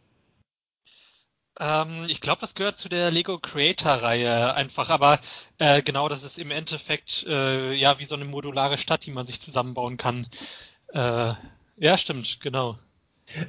[1.59, 5.19] Ähm, ich glaube, das gehört zu der Lego Creator-Reihe einfach, aber
[5.57, 9.27] äh, genau, das ist im Endeffekt äh, ja wie so eine modulare Stadt, die man
[9.27, 10.25] sich zusammenbauen kann.
[10.93, 11.33] Äh,
[11.77, 12.77] ja, stimmt, genau.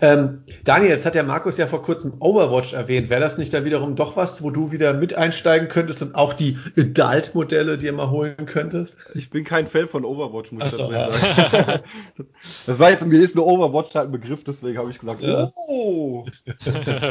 [0.00, 3.08] Ähm, Daniel, jetzt hat der Markus ja vor kurzem Overwatch erwähnt.
[3.08, 6.34] Wäre das nicht dann wiederum doch was, wo du wieder mit einsteigen könntest und auch
[6.34, 8.96] die Adult-Modelle dir mal holen könntest?
[9.14, 11.10] Ich bin kein Fan von Overwatch, muss ich so, ja.
[11.10, 11.82] sagen.
[12.66, 15.50] das war jetzt, mir ist nur Overwatch halt ein Begriff, deswegen habe ich gesagt, ja.
[15.68, 16.26] oh!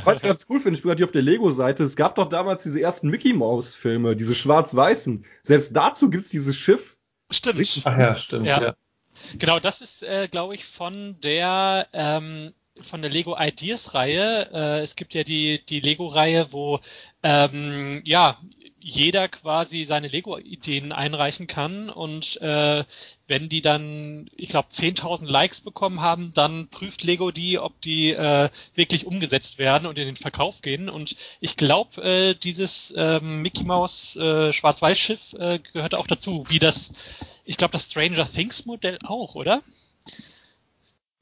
[0.04, 2.30] Was ich ganz cool finde, ich bin gerade hier auf der Lego-Seite, es gab doch
[2.30, 5.26] damals diese ersten Mickey-Mouse-Filme, diese schwarz-weißen.
[5.42, 6.98] Selbst dazu gibt es dieses Schiff.
[7.32, 7.60] Stimmt.
[7.86, 8.62] Ach ja, stimmt, ja.
[8.62, 8.76] ja.
[9.38, 14.50] Genau, das ist, äh, glaube ich, von der ähm, von der Lego Ideas Reihe.
[14.54, 16.80] Äh, es gibt ja die, die Lego Reihe, wo
[17.24, 18.38] ähm, ja
[18.82, 22.84] jeder quasi seine Lego-Ideen einreichen kann und äh,
[23.28, 28.12] wenn die dann, ich glaube, 10.000 Likes bekommen haben, dann prüft Lego die, ob die
[28.12, 30.90] äh, wirklich umgesetzt werden und in den Verkauf gehen.
[30.90, 36.60] Und ich glaube, äh, dieses äh, Mickey Mouse äh, Schwarz-Weiß-Schiff äh, gehört auch dazu, wie
[36.60, 36.94] das,
[37.46, 39.62] ich glaube, das Stranger Things Modell auch, oder?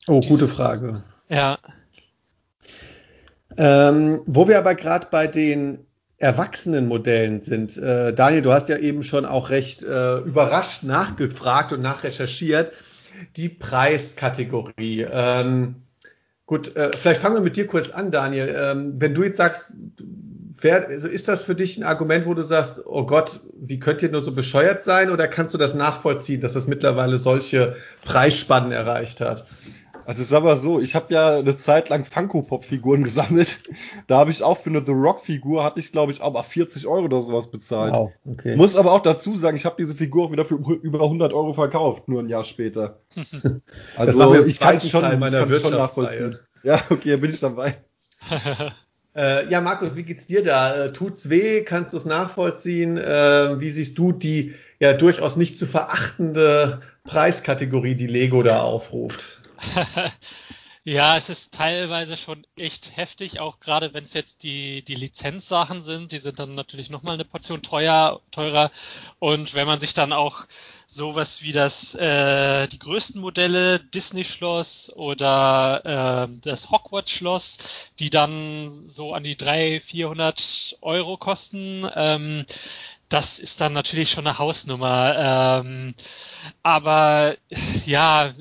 [0.07, 1.03] Oh, gute Frage.
[1.29, 1.57] Ja.
[3.57, 5.87] Ähm, wo wir aber gerade bei den
[6.19, 7.77] Erwachsenenmodellen sind.
[7.77, 12.71] Äh, Daniel, du hast ja eben schon auch recht äh, überrascht nachgefragt und nachrecherchiert.
[13.35, 15.05] Die Preiskategorie.
[15.09, 15.83] Ähm,
[16.45, 18.53] gut, äh, vielleicht fangen wir mit dir kurz an, Daniel.
[18.55, 19.73] Ähm, wenn du jetzt sagst,
[20.63, 24.09] also ist das für dich ein Argument, wo du sagst, oh Gott, wie könnt ihr
[24.09, 25.11] nur so bescheuert sein?
[25.11, 29.45] Oder kannst du das nachvollziehen, dass das mittlerweile solche Preisspannen erreicht hat?
[30.07, 33.59] Also sag mal so, ich habe ja eine Zeit lang Funko-Pop-Figuren gesammelt.
[34.07, 36.87] Da habe ich auch für eine The Rock-Figur, hatte ich glaube ich auch mal 40
[36.87, 37.93] Euro oder sowas bezahlt.
[37.93, 38.55] Wow, okay.
[38.55, 41.51] Muss aber auch dazu sagen, ich habe diese Figur auch wieder für über 100 Euro
[41.51, 43.01] verkauft, nur ein Jahr später.
[43.97, 46.39] also ich kann es schon, schon nachvollziehen.
[46.63, 47.75] Ja, okay, bin ich dabei.
[49.15, 50.85] Äh, ja, Markus, wie geht's dir da?
[50.85, 51.63] Äh, tut's weh?
[51.63, 52.97] Kannst du es nachvollziehen?
[52.97, 59.41] Äh, wie siehst du die ja durchaus nicht zu verachtende Preiskategorie, die Lego da aufruft?
[60.83, 65.83] ja, es ist teilweise schon echt heftig, auch gerade wenn es jetzt die, die Lizenzsachen
[65.83, 68.71] sind, die sind dann natürlich nochmal eine Portion teuer, teurer.
[69.19, 70.45] Und wenn man sich dann auch
[70.85, 79.13] sowas wie das, äh, die größten Modelle, Disney-Schloss oder äh, das Hogwarts-Schloss, die dann so
[79.13, 82.45] an die 300, 400 Euro kosten, ähm,
[83.09, 85.61] das ist dann natürlich schon eine Hausnummer.
[85.63, 85.95] Ähm,
[86.63, 87.35] aber
[87.85, 88.33] ja,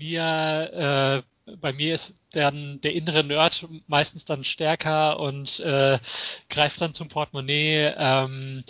[0.00, 5.98] wir, äh, bei mir ist dann der innere Nerd meistens dann stärker und äh,
[6.48, 7.92] greift dann zum Portemonnaie.
[7.96, 8.64] Ähm,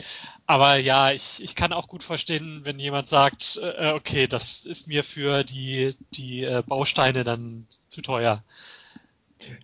[0.47, 4.89] aber ja, ich, ich kann auch gut verstehen, wenn jemand sagt, äh, okay, das ist
[4.89, 8.43] mir für die, die äh, Bausteine dann zu teuer.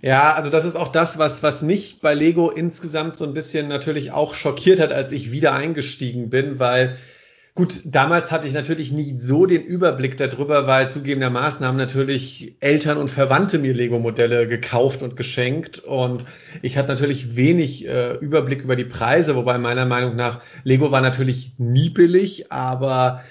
[0.00, 3.68] Ja, also das ist auch das, was, was mich bei Lego insgesamt so ein bisschen
[3.68, 6.96] natürlich auch schockiert hat, als ich wieder eingestiegen bin, weil
[7.56, 12.98] Gut, damals hatte ich natürlich nie so den Überblick darüber, weil zugegebenermaßen haben natürlich Eltern
[12.98, 15.78] und Verwandte mir Lego-Modelle gekauft und geschenkt.
[15.78, 16.26] Und
[16.60, 21.00] ich hatte natürlich wenig äh, Überblick über die Preise, wobei meiner Meinung nach Lego war
[21.00, 23.22] natürlich nie billig, aber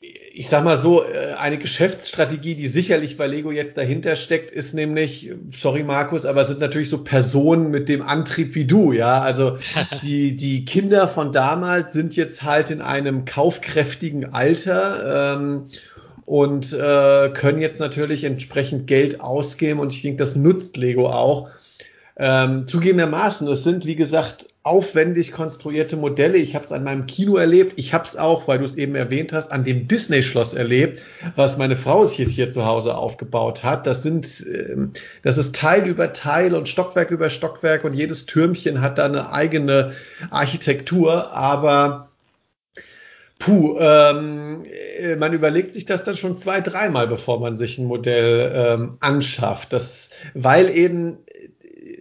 [0.00, 4.72] ich sag mal so, äh, eine Geschäftsstrategie, die sicherlich bei Lego jetzt dahinter steckt, ist
[4.72, 9.20] nämlich, sorry Markus, aber sind natürlich so Personen mit dem Antrieb wie du, ja.
[9.20, 9.58] Also
[10.02, 15.66] die, die Kinder von damals sind jetzt halt in einem kaufkräftigen Alter ähm,
[16.24, 21.50] und äh, können jetzt natürlich entsprechend Geld ausgeben und ich denke, das nutzt Lego auch.
[22.22, 26.36] Ähm, zugegebenermaßen, es sind, wie gesagt, aufwendig konstruierte Modelle.
[26.36, 27.72] Ich habe es an meinem Kino erlebt.
[27.76, 31.00] Ich habe es auch, weil du es eben erwähnt hast, an dem Disney-Schloss erlebt,
[31.34, 33.86] was meine Frau sich hier zu Hause aufgebaut hat.
[33.86, 38.82] Das sind, ähm, das ist Teil über Teil und Stockwerk über Stockwerk und jedes Türmchen
[38.82, 39.92] hat da eine eigene
[40.30, 42.10] Architektur, aber
[43.38, 44.66] Puh, ähm,
[44.98, 48.98] äh, man überlegt sich das dann schon zwei, dreimal, bevor man sich ein Modell ähm,
[49.00, 49.72] anschafft.
[49.72, 51.16] Das, weil eben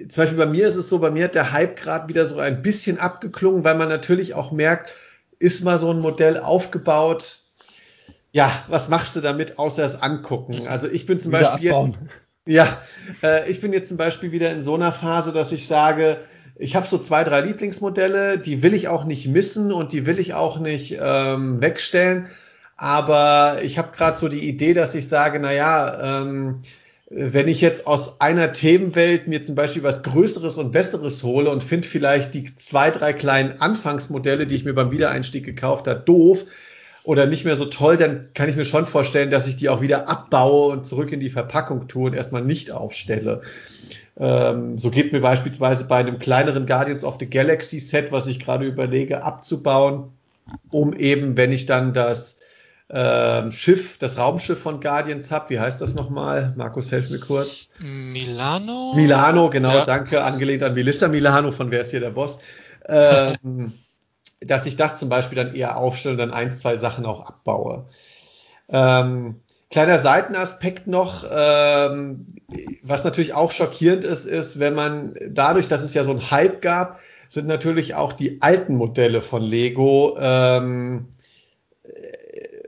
[0.08, 2.40] zum Beispiel bei mir ist es so, bei mir hat der Hype gerade wieder so
[2.40, 4.92] ein bisschen abgeklungen, weil man natürlich auch merkt,
[5.40, 7.40] ist mal so ein Modell aufgebaut,
[8.32, 10.68] ja, was machst du damit, außer es angucken?
[10.68, 11.98] Also ich bin zum wieder Beispiel, abbauen.
[12.46, 12.68] ja,
[13.24, 16.18] äh, ich bin jetzt zum Beispiel wieder in so einer Phase, dass ich sage,
[16.56, 20.20] ich habe so zwei, drei Lieblingsmodelle, die will ich auch nicht missen und die will
[20.20, 22.28] ich auch nicht ähm, wegstellen.
[22.76, 26.62] Aber ich habe gerade so die Idee, dass ich sage, naja, ähm,
[27.10, 31.64] wenn ich jetzt aus einer Themenwelt mir zum Beispiel was Größeres und Besseres hole und
[31.64, 36.46] finde vielleicht die zwei, drei kleinen Anfangsmodelle, die ich mir beim Wiedereinstieg gekauft habe, doof
[37.04, 39.82] oder nicht mehr so toll, dann kann ich mir schon vorstellen, dass ich die auch
[39.82, 43.42] wieder abbaue und zurück in die Verpackung tue und erstmal nicht aufstelle.
[44.20, 48.28] Ähm, so geht es mir beispielsweise bei einem kleineren Guardians of the Galaxy Set, was
[48.28, 50.10] ich gerade überlege abzubauen,
[50.70, 52.39] um eben, wenn ich dann das
[52.92, 55.50] ähm, Schiff, das Raumschiff von Guardians habe.
[55.52, 56.54] Wie heißt das nochmal?
[56.56, 57.70] Markus, helf mir kurz.
[57.80, 58.94] Milano?
[58.96, 59.86] Milano, genau, ja.
[59.86, 60.24] danke.
[60.24, 62.40] Angelehnt an Melissa Milano, von wer ist hier der Boss?
[62.88, 63.74] Ähm,
[64.42, 67.86] dass ich das zum Beispiel dann eher aufstelle und dann ein, zwei Sachen auch abbaue.
[68.70, 72.26] Ähm, kleiner Seitenaspekt noch, ähm,
[72.82, 76.62] was natürlich auch schockierend ist, ist, wenn man dadurch, dass es ja so ein Hype
[76.62, 81.08] gab, sind natürlich auch die alten Modelle von Lego ähm,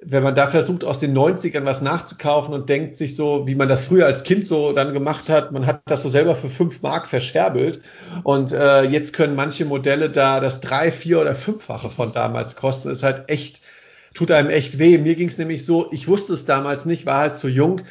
[0.04, 3.70] wenn man da versucht, aus den 90ern was nachzukaufen und denkt sich so, wie man
[3.70, 6.82] das früher als Kind so dann gemacht hat, man hat das so selber für fünf
[6.82, 7.82] Mark verscherbelt
[8.24, 12.90] und äh, jetzt können manche Modelle da das drei, vier oder fünffache von damals kosten,
[12.90, 13.62] ist halt echt,
[14.16, 14.98] tut einem echt weh.
[14.98, 17.82] Mir ging es nämlich so, ich wusste es damals nicht, war halt zu jung.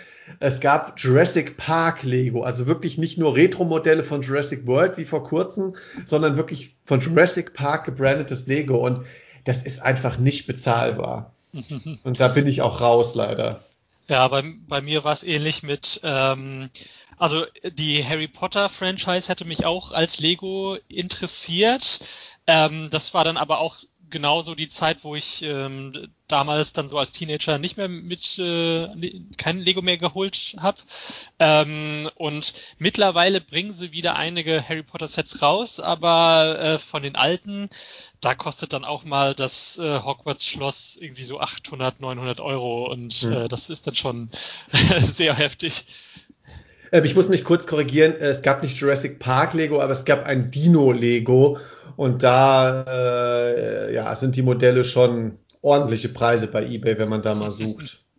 [0.40, 5.23] Es gab Jurassic Park Lego, also wirklich nicht nur Retro-Modelle von Jurassic World wie vor
[5.23, 9.05] kurzem, sondern wirklich von Jurassic Park gebrandetes Lego und
[9.44, 11.33] das ist einfach nicht bezahlbar.
[12.05, 13.65] Und da bin ich auch raus, leider.
[14.09, 16.69] Ja, bei, bei mir war es ähnlich mit, ähm,
[17.17, 22.01] also die Harry Potter Franchise hätte mich auch als Lego interessiert.
[22.47, 23.77] Ähm, das war dann aber auch
[24.11, 28.89] genauso die Zeit, wo ich ähm, damals dann so als Teenager nicht mehr mit äh,
[29.37, 30.79] kein Lego mehr geholt habe.
[31.39, 37.17] Ähm, und mittlerweile bringen sie wieder einige Harry Potter Sets raus, aber äh, von den
[37.17, 37.71] alten,
[38.20, 43.22] da kostet dann auch mal das äh, Hogwarts Schloss irgendwie so 800, 900 Euro und
[43.22, 43.33] mhm.
[43.33, 44.28] äh, das ist dann schon
[45.00, 45.85] sehr heftig.
[46.92, 48.14] Ähm, ich muss mich kurz korrigieren.
[48.18, 51.59] Es gab nicht Jurassic Park Lego, aber es gab ein Dino Lego.
[51.96, 57.35] Und da äh, ja, sind die Modelle schon ordentliche Preise bei eBay, wenn man da
[57.35, 58.00] mal sucht.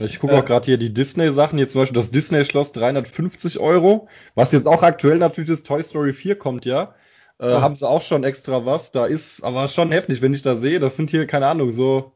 [0.00, 1.58] Ich gucke auch gerade hier die Disney-Sachen.
[1.58, 4.06] Hier zum Beispiel das Disney-Schloss 350 Euro.
[4.36, 6.94] Was jetzt auch aktuell natürlich ist, Toy Story 4 kommt ja.
[7.38, 7.60] Äh, oh.
[7.60, 8.92] Haben sie auch schon extra was.
[8.92, 10.80] Da ist aber schon heftig, wenn ich da sehe.
[10.80, 12.12] Das sind hier, keine Ahnung, so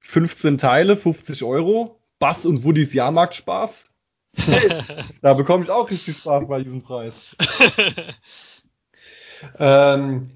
[0.00, 2.00] 15 Teile, 50 Euro.
[2.18, 3.90] Bass und Woodys Jahrmarkt-Spaß.
[4.36, 4.70] Hey,
[5.22, 7.36] da bekomme ich auch richtig Spaß bei diesem Preis.
[9.58, 10.30] ähm,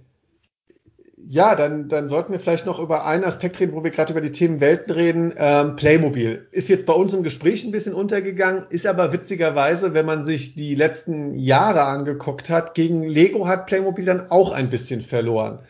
[1.27, 4.21] ja, dann, dann sollten wir vielleicht noch über einen Aspekt reden, wo wir gerade über
[4.21, 5.35] die Themen Welten reden.
[5.37, 10.07] Ähm, Playmobil ist jetzt bei uns im Gespräch ein bisschen untergegangen, ist aber witzigerweise, wenn
[10.07, 15.03] man sich die letzten Jahre angeguckt hat, gegen Lego hat Playmobil dann auch ein bisschen
[15.03, 15.61] verloren.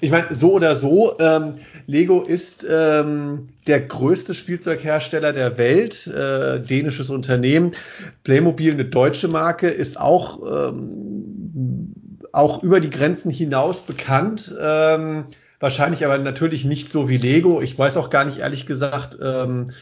[0.00, 1.54] Ich meine, so oder so, ähm,
[1.86, 7.72] Lego ist ähm, der größte Spielzeughersteller der Welt, äh, dänisches Unternehmen.
[8.24, 11.85] Playmobil, eine deutsche Marke, ist auch ähm,
[12.36, 14.54] auch über die Grenzen hinaus bekannt.
[14.60, 15.24] Ähm,
[15.58, 17.62] wahrscheinlich aber natürlich nicht so wie Lego.
[17.62, 19.72] Ich weiß auch gar nicht ehrlich gesagt, ähm,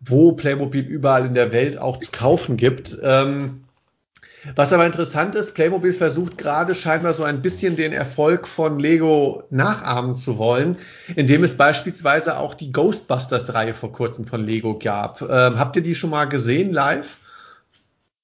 [0.00, 2.98] wo Playmobil überall in der Welt auch zu kaufen gibt.
[3.02, 3.64] Ähm,
[4.56, 9.44] was aber interessant ist, Playmobil versucht gerade scheinbar so ein bisschen den Erfolg von Lego
[9.50, 10.76] nachahmen zu wollen,
[11.14, 15.22] indem es beispielsweise auch die Ghostbusters-Reihe vor kurzem von Lego gab.
[15.22, 17.18] Ähm, habt ihr die schon mal gesehen live?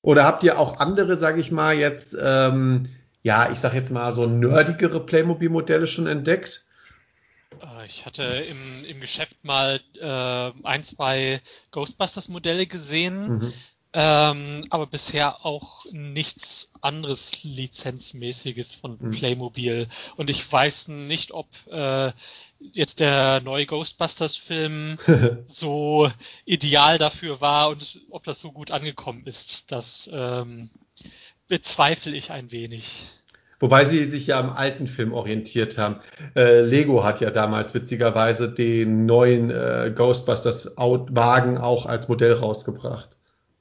[0.02, 2.88] Oder habt ihr auch andere, sage ich mal, jetzt ähm,
[3.22, 6.64] ja, ich sag jetzt mal, so nerdigere Playmobil-Modelle schon entdeckt?
[7.62, 13.52] Äh, ich hatte im, im Geschäft mal äh, ein, zwei Ghostbusters-Modelle gesehen, mhm.
[13.92, 19.10] ähm, aber bisher auch nichts anderes Lizenzmäßiges von mhm.
[19.10, 19.88] Playmobil.
[20.16, 22.12] Und ich weiß nicht, ob äh,
[22.72, 24.98] jetzt der neue Ghostbusters-Film
[25.46, 26.10] so
[26.44, 29.72] ideal dafür war und ob das so gut angekommen ist.
[29.72, 30.70] Das ähm,
[31.48, 33.08] bezweifle ich ein wenig.
[33.60, 35.96] Wobei sie sich ja am alten Film orientiert haben.
[36.36, 43.18] Äh, Lego hat ja damals witzigerweise den neuen äh, Ghostbusters-Wagen auch als Modell rausgebracht.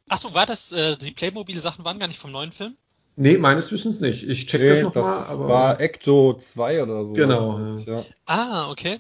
[0.07, 2.75] Achso, war das, äh, die Playmobil-Sachen waren gar nicht vom neuen Film?
[3.15, 4.29] Nee, meines Wissens nicht.
[4.29, 5.19] Ich check nee, das nochmal.
[5.21, 7.13] Das aber war Ecto 2 oder so.
[7.13, 7.77] Genau.
[7.77, 8.03] Ja.
[8.27, 8.99] Ah, okay.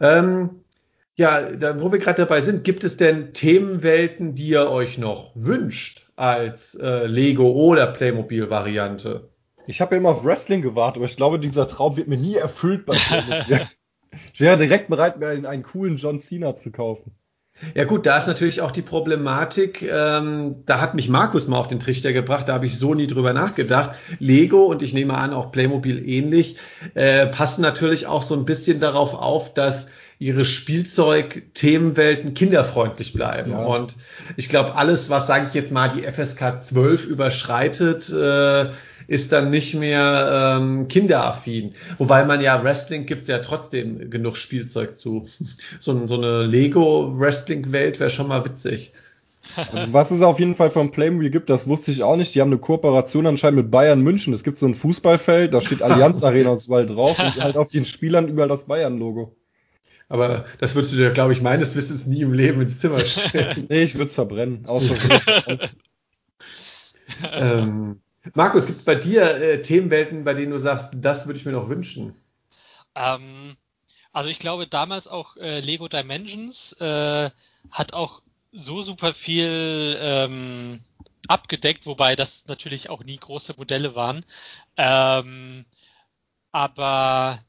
[0.00, 0.64] Ähm,
[1.14, 5.30] ja, da, wo wir gerade dabei sind, gibt es denn Themenwelten, die ihr euch noch
[5.36, 6.07] wünscht?
[6.18, 9.28] Als äh, Lego oder Playmobil-Variante.
[9.66, 12.34] Ich habe ja immer auf Wrestling gewartet, aber ich glaube, dieser Traum wird mir nie
[12.34, 13.68] erfüllt bei Playmobil.
[14.32, 17.12] ich wäre direkt bereit, mir einen, einen, coolen John Cena zu kaufen.
[17.74, 21.66] Ja gut, da ist natürlich auch die Problematik, ähm, da hat mich Markus mal auf
[21.66, 23.96] den Trichter gebracht, da habe ich so nie drüber nachgedacht.
[24.20, 26.56] Lego und ich nehme an auch Playmobil ähnlich,
[26.94, 33.52] äh, passen natürlich auch so ein bisschen darauf auf, dass ihre Spielzeug-Themenwelten kinderfreundlich bleiben.
[33.52, 33.64] Ja.
[33.64, 33.94] Und
[34.36, 38.70] ich glaube, alles, was, sage ich jetzt mal, die FSK 12 überschreitet, äh,
[39.06, 41.74] ist dann nicht mehr ähm, kinderaffin.
[41.98, 45.26] Wobei man ja Wrestling gibt's ja trotzdem genug Spielzeug zu.
[45.80, 48.92] So, so eine Lego-Wrestling-Welt wäre schon mal witzig.
[49.56, 52.34] Also was es auf jeden Fall von Playmobil gibt, das wusste ich auch nicht.
[52.34, 54.34] Die haben eine Kooperation anscheinend mit Bayern München.
[54.34, 57.68] Es gibt so ein Fußballfeld, da steht Allianz Arena und überall drauf und halt auf
[57.68, 59.34] den Spielern überall das Bayern-Logo.
[60.08, 63.66] Aber das würdest du dir, glaube ich, meines Wissens nie im Leben ins Zimmer stellen.
[63.68, 64.66] nee, ich würde es verbrennen.
[67.32, 68.00] ähm,
[68.34, 71.52] Markus, gibt es bei dir äh, Themenwelten, bei denen du sagst, das würde ich mir
[71.52, 72.14] noch wünschen?
[72.94, 73.56] Ähm,
[74.12, 77.30] also ich glaube, damals auch äh, Lego Dimensions äh,
[77.70, 80.80] hat auch so super viel ähm,
[81.28, 84.24] abgedeckt, wobei das natürlich auch nie große Modelle waren.
[84.76, 85.66] Ähm,
[86.50, 87.40] aber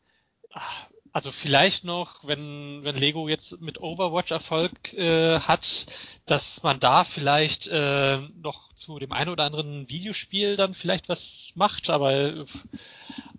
[0.52, 5.88] ach, also vielleicht noch, wenn, wenn Lego jetzt mit Overwatch Erfolg äh, hat,
[6.26, 11.54] dass man da vielleicht äh, noch zu dem einen oder anderen Videospiel dann vielleicht was
[11.56, 12.46] macht, aber äh,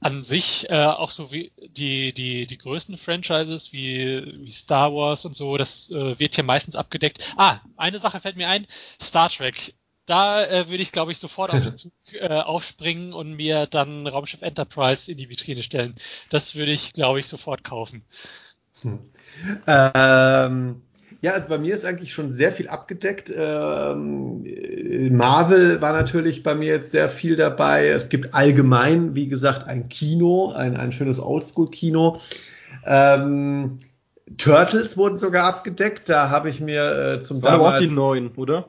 [0.00, 5.24] an sich äh, auch so wie die, die, die größten Franchises wie, wie Star Wars
[5.24, 7.34] und so, das äh, wird hier meistens abgedeckt.
[7.36, 8.66] Ah, eine Sache fällt mir ein,
[9.00, 9.74] Star Trek
[10.10, 14.06] da äh, würde ich, glaube ich, sofort auf den Zug äh, aufspringen und mir dann
[14.06, 15.94] Raumschiff Enterprise in die Vitrine stellen.
[16.30, 18.02] Das würde ich, glaube ich, sofort kaufen.
[18.82, 18.98] Hm.
[19.66, 20.82] Ähm,
[21.22, 23.32] Ja, also bei mir ist eigentlich schon sehr viel abgedeckt.
[23.34, 24.44] Ähm,
[25.16, 27.88] Marvel war natürlich bei mir jetzt sehr viel dabei.
[27.88, 32.18] Es gibt allgemein, wie gesagt, ein Kino, ein, ein schönes Oldschool-Kino.
[32.84, 33.78] Ähm,
[34.38, 36.08] Turtles wurden sogar abgedeckt.
[36.08, 38.68] Da habe ich mir äh, zum das waren aber auch die neuen, oder?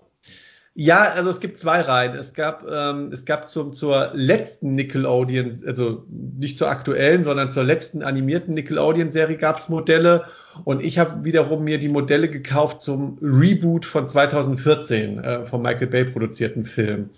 [0.73, 2.15] Ja, also es gibt zwei Reihen.
[2.15, 7.63] Es gab, ähm, es gab zum, zur letzten Nickelodeon, also nicht zur aktuellen, sondern zur
[7.63, 10.23] letzten animierten Nickelodeon-Serie gab es Modelle.
[10.63, 15.87] Und ich habe wiederum mir die Modelle gekauft zum Reboot von 2014 äh, vom Michael
[15.87, 17.09] Bay produzierten Film.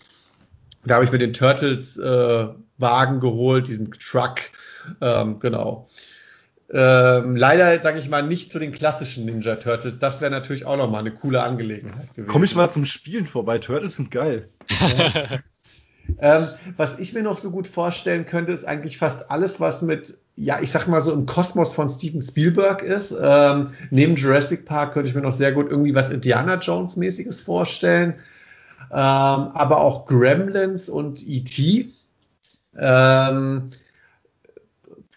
[0.85, 2.47] Da habe ich mir den Turtles äh,
[2.77, 4.39] Wagen geholt, diesen Truck,
[4.99, 5.87] ähm, genau.
[6.71, 9.99] Ähm, leider, sage ich mal, nicht zu den klassischen Ninja Turtles.
[9.99, 12.31] Das wäre natürlich auch nochmal eine coole Angelegenheit gewesen.
[12.31, 13.59] Komme ich mal zum Spielen vorbei.
[13.59, 14.49] Turtles sind geil.
[16.19, 16.47] ähm,
[16.77, 20.61] was ich mir noch so gut vorstellen könnte, ist eigentlich fast alles, was mit, ja,
[20.61, 23.15] ich sag mal so im Kosmos von Steven Spielberg ist.
[23.21, 27.41] Ähm, neben Jurassic Park könnte ich mir noch sehr gut irgendwie was Indiana Jones mäßiges
[27.41, 28.15] vorstellen.
[28.89, 31.91] Ähm, aber auch Gremlins und E.T.
[32.77, 33.69] Ähm,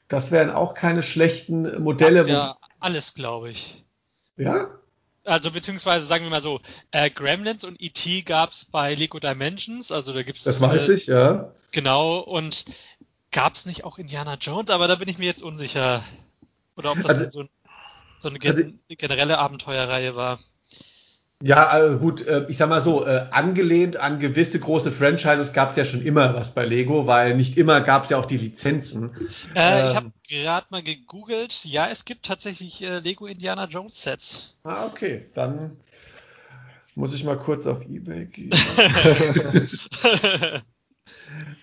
[0.09, 2.19] das wären auch keine schlechten Modelle.
[2.21, 3.85] Das ja alles, glaube ich.
[4.37, 4.69] Ja?
[5.25, 6.61] Also beziehungsweise sagen wir mal so,
[6.93, 8.23] äh, Gremlins und E.T.
[8.23, 10.45] gab es bei Lego Dimensions, also da gibt es.
[10.45, 11.53] Das weiß äh, ich, ja.
[11.73, 12.65] Genau, und
[13.33, 16.05] gab es nicht auch Indiana Jones, aber da bin ich mir jetzt unsicher.
[16.77, 17.49] Oder ob das also, so,
[18.21, 20.39] so, eine also, generelle Abenteuerreihe war.
[21.43, 25.69] Ja, äh, gut, äh, ich sag mal so, äh, angelehnt an gewisse große Franchises gab
[25.69, 28.39] es ja schon immer was bei Lego, weil nicht immer gab es ja auch die
[28.39, 29.15] Lizenzen.
[29.55, 34.03] Äh, ähm, ich habe gerade mal gegoogelt, ja, es gibt tatsächlich äh, Lego Indiana Jones
[34.03, 34.57] Sets.
[34.65, 35.77] Ah, okay, dann
[36.95, 38.51] muss ich mal kurz auf Ebay gehen.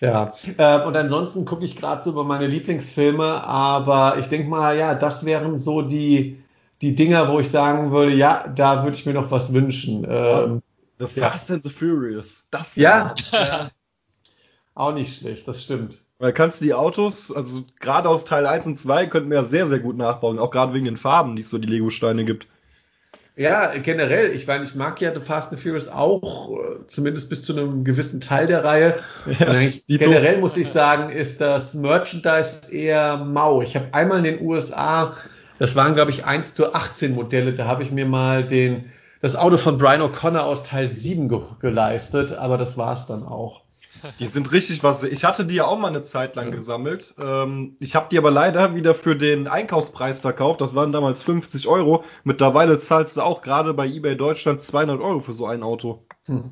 [0.01, 4.77] ja, äh, und ansonsten gucke ich gerade so über meine Lieblingsfilme, aber ich denke mal,
[4.77, 6.42] ja, das wären so die
[6.83, 10.05] die Dinger, wo ich sagen würde, ja, da würde ich mir noch was wünschen.
[10.07, 10.61] Ähm,
[10.99, 11.55] the Fast ja.
[11.55, 12.45] and the Furious.
[12.51, 13.69] Das ja, ja.
[14.75, 15.99] Auch nicht schlecht, das stimmt.
[16.19, 19.43] Weil kannst du die Autos, also gerade aus Teil 1 und 2, könnten wir ja
[19.43, 22.47] sehr, sehr gut nachbauen, auch gerade wegen den Farben, die es so die Lego-Steine gibt.
[23.35, 27.43] Ja, generell, ich meine, ich mag ja The Fast and Furious auch, äh, zumindest bis
[27.43, 28.99] zu einem gewissen Teil der Reihe.
[29.39, 33.61] Ja, generell muss ich sagen, ist das Merchandise eher mau.
[33.61, 35.15] Ich habe einmal in den USA
[35.59, 37.53] das waren, glaube ich, 1 zu 18 Modelle.
[37.53, 38.91] Da habe ich mir mal den,
[39.21, 43.23] das Auto von Brian O'Connor aus Teil 7 ge geleistet, aber das war es dann
[43.23, 43.63] auch.
[44.19, 45.03] Die sind richtig was.
[45.03, 46.55] Ich hatte die ja auch mal eine Zeit lang ja.
[46.55, 47.13] gesammelt.
[47.17, 50.61] Ähm, ich habe die aber leider wieder für den Einkaufspreis verkauft.
[50.61, 52.03] Das waren damals 50 Euro.
[52.23, 56.05] Mittlerweile zahlst du auch gerade bei eBay Deutschland 200 Euro für so ein Auto.
[56.25, 56.51] Hm.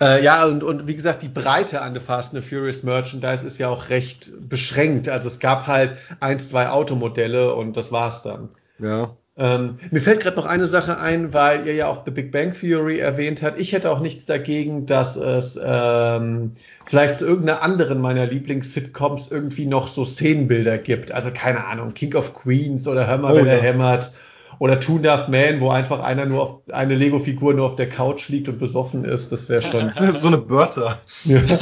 [0.00, 3.46] Äh, ja, und, und wie gesagt, die Breite an The Fast and the Furious Merchandise
[3.46, 5.08] ist ja auch recht beschränkt.
[5.08, 8.48] Also es gab halt eins, zwei Automodelle und das war's dann.
[8.78, 9.16] Ja.
[9.36, 12.52] Ähm, mir fällt gerade noch eine Sache ein, weil ihr ja auch The Big Bang
[12.52, 13.58] Theory erwähnt habt.
[13.58, 16.52] Ich hätte auch nichts dagegen, dass es ähm,
[16.84, 21.12] vielleicht zu irgendeiner anderen meiner Lieblings-Sitcoms irgendwie noch so Szenenbilder gibt.
[21.12, 23.52] Also keine Ahnung, King of Queens oder Hör mal, oh, wenn ja.
[23.52, 24.12] er hämmert
[24.58, 28.28] oder Two Enough Man, wo einfach einer nur auf, eine Lego-Figur nur auf der Couch
[28.28, 29.92] liegt und besoffen ist, das wäre schon.
[30.16, 31.00] so eine Börter.
[31.24, 31.42] Ja.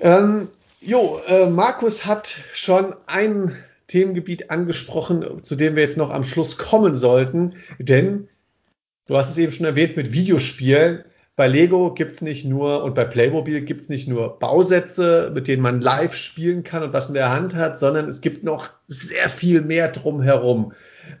[0.00, 0.48] ähm,
[0.80, 3.56] jo, äh, Markus hat schon ein
[3.88, 8.28] Themengebiet angesprochen, zu dem wir jetzt noch am Schluss kommen sollten, denn
[9.06, 11.04] du hast es eben schon erwähnt mit Videospielen
[11.42, 15.48] bei Lego gibt es nicht nur und bei Playmobil gibt es nicht nur Bausätze, mit
[15.48, 18.70] denen man live spielen kann und was in der Hand hat, sondern es gibt noch
[18.86, 20.72] sehr viel mehr drumherum,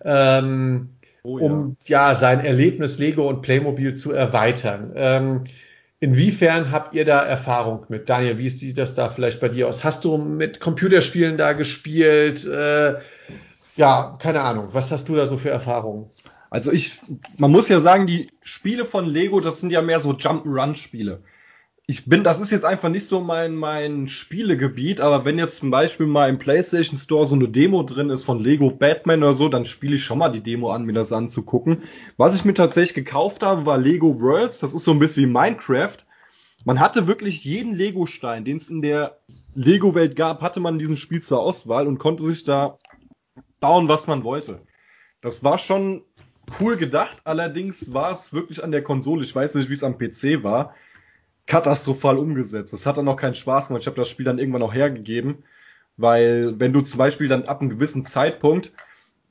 [0.04, 0.90] ähm,
[1.24, 1.44] oh, ja.
[1.44, 4.92] um ja sein Erlebnis Lego und Playmobil zu erweitern.
[4.94, 5.42] Ähm,
[5.98, 8.08] inwiefern habt ihr da Erfahrung mit?
[8.08, 9.82] Daniel, wie sieht das da vielleicht bei dir aus?
[9.82, 12.46] Hast du mit Computerspielen da gespielt?
[12.46, 12.94] Äh,
[13.74, 14.68] ja, keine Ahnung.
[14.70, 16.10] Was hast du da so für Erfahrungen?
[16.52, 17.00] Also ich,
[17.38, 21.22] man muss ja sagen, die Spiele von Lego, das sind ja mehr so Jump'n'Run-Spiele.
[21.86, 25.70] Ich bin, das ist jetzt einfach nicht so mein, mein Spielegebiet, aber wenn jetzt zum
[25.70, 29.48] Beispiel mal im PlayStation Store so eine Demo drin ist von Lego Batman oder so,
[29.48, 31.84] dann spiele ich schon mal die Demo an, mir das anzugucken.
[32.18, 34.58] Was ich mir tatsächlich gekauft habe, war Lego Worlds.
[34.58, 35.96] Das ist so ein bisschen wie Minecraft.
[36.66, 39.20] Man hatte wirklich jeden Lego-Stein, den es in der
[39.54, 42.76] Lego-Welt gab, hatte man in diesem Spiel zur Auswahl und konnte sich da
[43.58, 44.60] bauen, was man wollte.
[45.22, 46.02] Das war schon
[46.60, 49.98] cool gedacht, allerdings war es wirklich an der Konsole, ich weiß nicht, wie es am
[49.98, 50.74] PC war,
[51.46, 52.72] katastrophal umgesetzt.
[52.72, 53.82] Es hat dann auch keinen Spaß gemacht.
[53.82, 55.44] Ich habe das Spiel dann irgendwann auch hergegeben,
[55.96, 58.72] weil wenn du zum Beispiel dann ab einem gewissen Zeitpunkt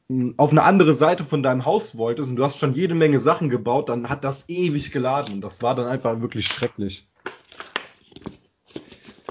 [0.09, 3.19] hm, auf eine andere Seite von deinem Haus wolltest und du hast schon jede Menge
[3.19, 7.07] Sachen gebaut, dann hat das ewig geladen und das war dann einfach wirklich schrecklich.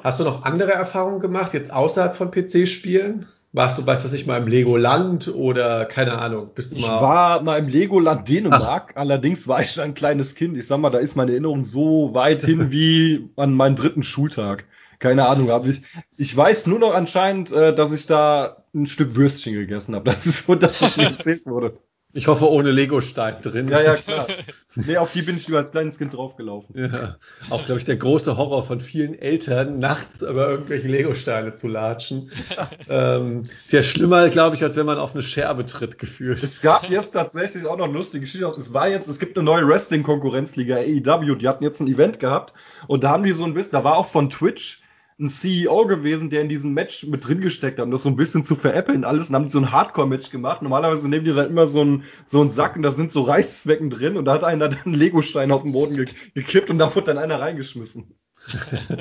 [0.03, 3.27] Hast du noch andere Erfahrungen gemacht, jetzt außerhalb von PC-Spielen?
[3.53, 6.51] Warst du, weißt was ich mal, im Legoland oder keine Ahnung?
[6.55, 9.01] Bist du ich mal war mal im Legoland Dänemark, Ach.
[9.01, 10.57] allerdings war ich ein kleines Kind.
[10.57, 14.67] Ich sag mal, da ist meine Erinnerung so weit hin wie an meinen dritten Schultag.
[15.01, 15.83] Keine Ahnung, habe ich.
[16.17, 20.05] Ich weiß nur noch anscheinend, äh, dass ich da ein Stück Würstchen gegessen habe.
[20.11, 21.79] Das ist so das, was mir erzählt wurde.
[22.13, 23.69] Ich hoffe, ohne Lego-Stein drin.
[23.69, 24.27] Ja, ja, klar.
[24.75, 26.77] Nee, auf die bin ich nur als kleines Kind draufgelaufen.
[26.77, 27.17] Ja,
[27.51, 32.33] auch, glaube ich, der große Horror von vielen Eltern, nachts über irgendwelche Lego-Steine zu latschen.
[32.89, 36.43] ähm, ist ja schlimmer, glaube ich, als wenn man auf eine Scherbe tritt, gefühlt.
[36.43, 38.47] Es gab jetzt tatsächlich auch noch eine lustige Geschichte.
[38.47, 42.55] Es war jetzt, es gibt eine neue Wrestling-Konkurrenzliga, AEW, die hatten jetzt ein Event gehabt
[42.89, 44.80] und da haben die so ein bisschen, da war auch von Twitch
[45.21, 48.17] ein CEO gewesen, der in diesem Match mit drin gesteckt hat, um das so ein
[48.17, 50.63] bisschen zu veräppeln alles und haben so ein Hardcore-Match gemacht.
[50.63, 53.91] Normalerweise nehmen die dann immer so einen, so einen Sack und da sind so Reißzwecken
[53.91, 56.95] drin und da hat einer dann einen Legostein auf den Boden ge gekippt und da
[56.95, 58.15] wurde dann einer reingeschmissen.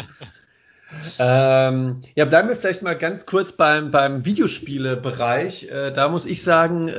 [1.20, 5.70] ähm, ja, bleiben wir vielleicht mal ganz kurz beim, beim Videospiele-Bereich.
[5.70, 6.94] Äh, da muss ich sagen, äh,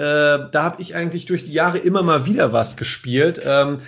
[0.51, 3.41] da habe ich eigentlich durch die Jahre immer mal wieder was gespielt.
[3.45, 3.79] Ähm,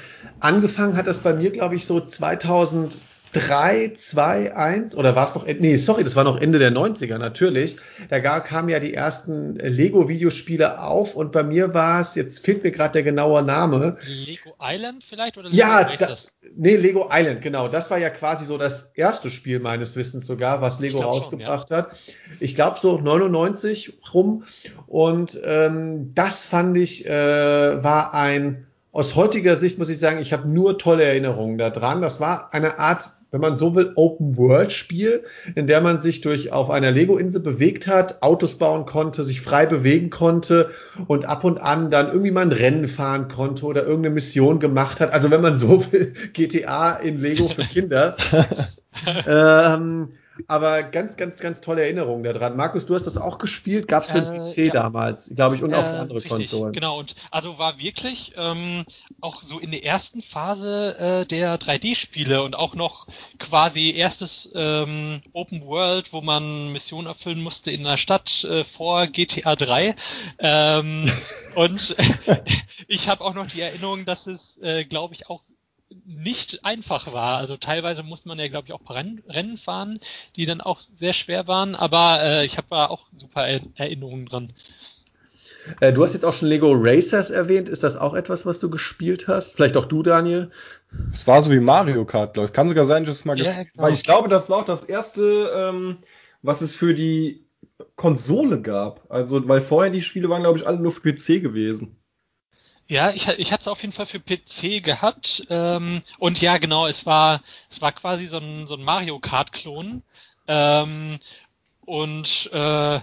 [0.41, 3.01] angefangen hat das bei mir, glaube ich, so 2000
[3.33, 7.17] 3, 2, 1 oder war es noch, nee, sorry, das war noch Ende der 90er
[7.17, 7.77] natürlich.
[8.11, 12.63] Da gar, kamen ja die ersten Lego-Videospiele auf und bei mir war es, jetzt fehlt
[12.63, 13.97] mir gerade der genaue Name.
[14.07, 17.69] Lego Island vielleicht oder Lego Ja, das, nee, Lego Island, genau.
[17.69, 21.79] Das war ja quasi so das erste Spiel meines Wissens sogar, was Lego rausgebracht schon,
[21.79, 21.85] ja.
[21.85, 21.97] hat.
[22.39, 24.45] Ich glaube so 99 rum
[24.87, 30.35] und ähm, das fand ich, äh, war ein aus heutiger Sicht muss ich sagen, ich
[30.35, 32.03] habe nur tolle Erinnerungen daran.
[32.03, 35.25] Das war eine Art wenn man so will, Open-World-Spiel,
[35.55, 39.65] in der man sich durch auf einer Lego-Insel bewegt hat, Autos bauen konnte, sich frei
[39.65, 40.71] bewegen konnte
[41.07, 45.01] und ab und an dann irgendwie mal ein Rennen fahren konnte oder irgendeine Mission gemacht
[45.01, 45.15] hat.
[45.15, 48.17] Also wenn man so will, GTA in Lego für Kinder.
[49.27, 50.11] ähm,
[50.47, 52.57] aber ganz, ganz, ganz tolle Erinnerungen daran.
[52.57, 54.73] Markus, du hast das auch gespielt, gab es für den PC ja.
[54.73, 56.73] damals, glaube ich, und äh, auch für andere richtig, Konsolen.
[56.73, 58.85] Genau, und also war wirklich ähm,
[59.21, 63.07] auch so in der ersten Phase äh, der 3D-Spiele und auch noch
[63.39, 69.07] quasi erstes ähm, Open World, wo man Missionen erfüllen musste in der Stadt äh, vor
[69.07, 69.95] GTA 3.
[70.39, 71.11] Ähm,
[71.55, 71.97] und
[72.89, 75.43] ich habe auch noch die Erinnerung, dass es, äh, glaube ich, auch
[76.05, 77.39] nicht einfach war.
[77.39, 79.99] Also teilweise musste man ja, glaube ich, auch Rennen fahren,
[80.37, 84.53] die dann auch sehr schwer waren, aber äh, ich habe da auch super Erinnerungen dran.
[85.81, 87.69] Äh, du hast jetzt auch schon Lego Racers erwähnt.
[87.69, 89.55] Ist das auch etwas, was du gespielt hast?
[89.55, 90.51] Vielleicht auch du, Daniel?
[91.13, 92.53] Es war so wie Mario Kart, glaube ich.
[92.53, 93.67] Kann sogar sein, dass es mal ja, genau.
[93.77, 95.99] Weil ich glaube, das war auch das erste, ähm,
[96.43, 97.47] was es für die
[97.97, 99.11] Konsole gab.
[99.11, 102.02] Also, weil vorher die Spiele waren, glaube ich, alle nur für PC gewesen.
[102.93, 105.47] Ja, ich, ich hatte es auf jeden Fall für PC gehabt.
[105.49, 107.41] Ähm, und ja, genau, es war,
[107.71, 110.03] es war quasi so ein, so ein Mario Kart-Klon.
[110.47, 111.19] Ähm,
[111.87, 113.01] und äh,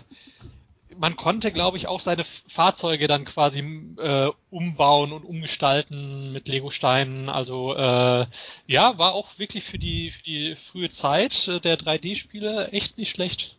[0.96, 3.62] man konnte, glaube ich, auch seine Fahrzeuge dann quasi
[3.98, 7.28] äh, umbauen und umgestalten mit Lego-Steinen.
[7.28, 8.28] Also äh,
[8.68, 13.10] ja, war auch wirklich für die, für die frühe Zeit äh, der 3D-Spiele echt nicht
[13.10, 13.58] schlecht.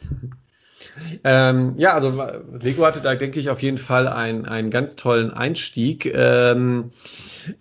[1.24, 2.10] Ähm, ja, also
[2.60, 6.06] Lego hatte da, denke ich, auf jeden Fall einen, einen ganz tollen Einstieg.
[6.06, 6.92] Ähm,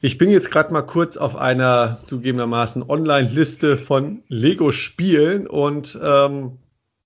[0.02, 6.60] ich bin jetzt gerade mal kurz auf einer zugegebenermaßen Online-Liste von Lego-Spielen und ähm,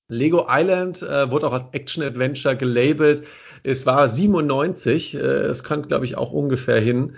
[0.07, 3.25] Lego Island äh, wurde auch als Action-Adventure gelabelt.
[3.63, 7.15] Es war 97, äh, es kommt, glaube ich, auch ungefähr hin.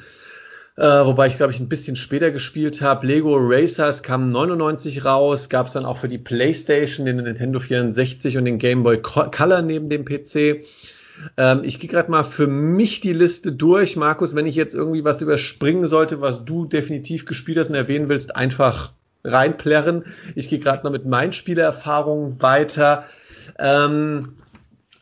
[0.78, 3.08] Äh, wobei ich glaube ich ein bisschen später gespielt habe.
[3.08, 8.38] Lego Racers kam 99 raus, gab es dann auch für die PlayStation, den Nintendo 64
[8.38, 10.66] und den Game Boy Color neben dem PC.
[11.38, 13.96] Ähm, ich gehe gerade mal für mich die Liste durch.
[13.96, 18.10] Markus, wenn ich jetzt irgendwie was überspringen sollte, was du definitiv gespielt hast und erwähnen
[18.10, 18.92] willst, einfach
[19.24, 20.04] reinplärren.
[20.36, 23.06] Ich gehe gerade mal mit meinen Spielerfahrungen weiter.
[23.58, 24.34] Ähm,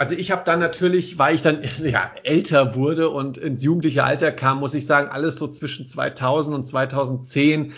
[0.04, 4.34] also ich habe dann natürlich, weil ich dann ja, älter wurde und ins jugendliche Alter
[4.34, 7.72] kam, muss ich sagen, alles so zwischen 2000 und 2010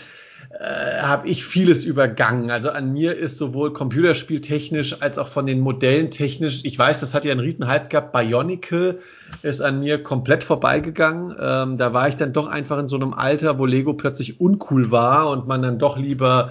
[0.58, 2.50] äh, habe ich vieles übergangen.
[2.50, 7.14] Also an mir ist sowohl computerspieltechnisch als auch von den Modellen technisch, ich weiß, das
[7.14, 8.98] hat ja einen riesen Hype gehabt, Bionicle
[9.42, 11.36] ist an mir komplett vorbeigegangen.
[11.40, 14.90] Ähm, da war ich dann doch einfach in so einem Alter, wo Lego plötzlich uncool
[14.90, 16.50] war und man dann doch lieber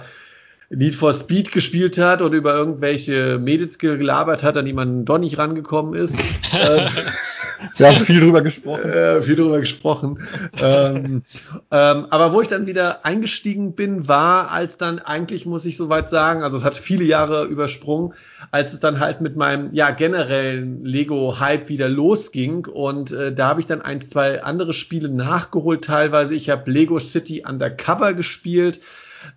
[0.70, 5.18] Need for Speed gespielt hat oder über irgendwelche Mädels gelabert hat, an die man doch
[5.18, 6.16] nicht rangekommen ist.
[7.76, 8.90] Wir haben viel drüber gesprochen.
[8.90, 10.18] Äh, viel drüber gesprochen.
[10.60, 11.22] ähm,
[11.70, 16.10] ähm, aber wo ich dann wieder eingestiegen bin, war, als dann eigentlich, muss ich soweit
[16.10, 18.14] sagen, also es hat viele Jahre übersprungen,
[18.50, 22.66] als es dann halt mit meinem ja generellen Lego-Hype wieder losging.
[22.66, 26.34] Und äh, da habe ich dann ein, zwei andere Spiele nachgeholt teilweise.
[26.34, 28.80] Ich habe Lego City Undercover gespielt.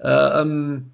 [0.01, 0.91] Ähm,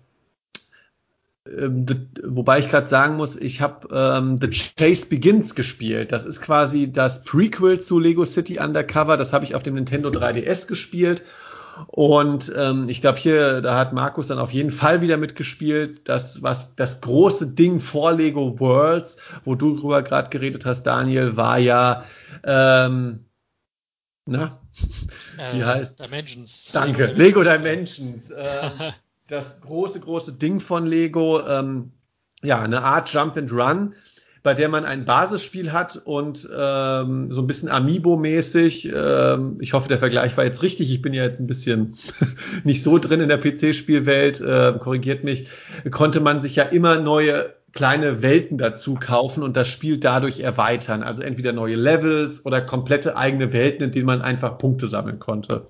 [1.48, 1.86] ähm,
[2.24, 6.12] wobei ich gerade sagen muss, ich habe ähm, The Chase Begins gespielt.
[6.12, 9.18] Das ist quasi das Prequel zu Lego City Undercover.
[9.18, 11.22] Das habe ich auf dem Nintendo 3DS gespielt.
[11.88, 16.08] Und ähm, ich glaube, hier, da hat Markus dann auf jeden Fall wieder mitgespielt.
[16.08, 21.36] Das, was das große Ding vor Lego Worlds, wo du drüber gerade geredet hast, Daniel,
[21.36, 22.06] war ja
[22.44, 23.26] ähm,
[24.26, 24.60] na,
[25.52, 26.72] wie äh, heißt Dimensions.
[26.72, 28.24] Danke, Lego Dimensions.
[28.36, 28.94] Ähm,
[29.28, 31.42] das große, große Ding von Lego.
[31.46, 31.92] Ähm,
[32.44, 33.94] ja, eine Art Jump and Run,
[34.44, 38.94] bei der man ein Basisspiel hat und ähm, so ein bisschen Amiibo-mäßig.
[38.94, 40.92] Ähm, ich hoffe, der Vergleich war jetzt richtig.
[40.92, 41.98] Ich bin ja jetzt ein bisschen
[42.64, 44.42] nicht so drin in der PC-Spielwelt.
[44.42, 45.48] Äh, korrigiert mich.
[45.90, 51.04] Konnte man sich ja immer neue kleine Welten dazu kaufen und das Spiel dadurch erweitern.
[51.04, 55.68] Also entweder neue Levels oder komplette eigene Welten, in denen man einfach Punkte sammeln konnte.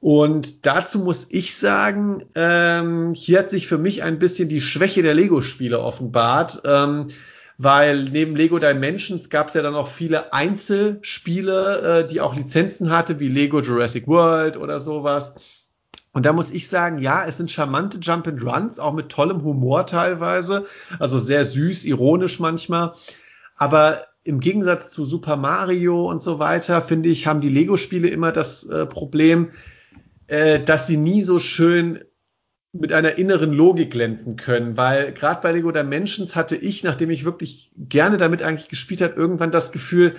[0.00, 5.02] Und dazu muss ich sagen, ähm, hier hat sich für mich ein bisschen die Schwäche
[5.02, 7.08] der Lego-Spiele offenbart, ähm,
[7.58, 12.90] weil neben Lego Dimensions gab es ja dann auch viele Einzelspiele, äh, die auch Lizenzen
[12.90, 15.34] hatte, wie Lego Jurassic World oder sowas.
[16.12, 19.44] Und da muss ich sagen, ja, es sind charmante Jump and Runs, auch mit tollem
[19.44, 20.64] Humor teilweise,
[20.98, 22.94] also sehr süß, ironisch manchmal.
[23.54, 28.32] Aber im Gegensatz zu Super Mario und so weiter, finde ich, haben die Lego-Spiele immer
[28.32, 29.50] das äh, Problem,
[30.30, 32.04] äh, dass sie nie so schön
[32.72, 37.24] mit einer inneren Logik glänzen können, weil gerade bei Lego Dimensions hatte ich, nachdem ich
[37.24, 40.14] wirklich gerne damit eigentlich gespielt habe, irgendwann das Gefühl,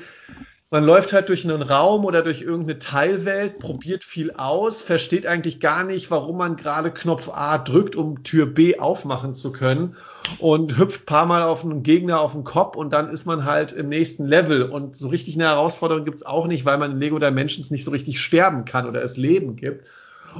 [0.69, 5.61] man läuft halt durch einen Raum oder durch irgendeine Teilwelt, probiert viel aus, versteht eigentlich
[5.61, 9.95] gar nicht, warum man gerade Knopf A drückt, um Tür B aufmachen zu können
[10.39, 13.71] und hüpft paar Mal auf einen Gegner auf den Kopf und dann ist man halt
[13.71, 17.17] im nächsten Level und so richtig eine Herausforderung gibt's auch nicht, weil man in Lego
[17.17, 19.85] Dimensions nicht so richtig sterben kann oder es Leben gibt.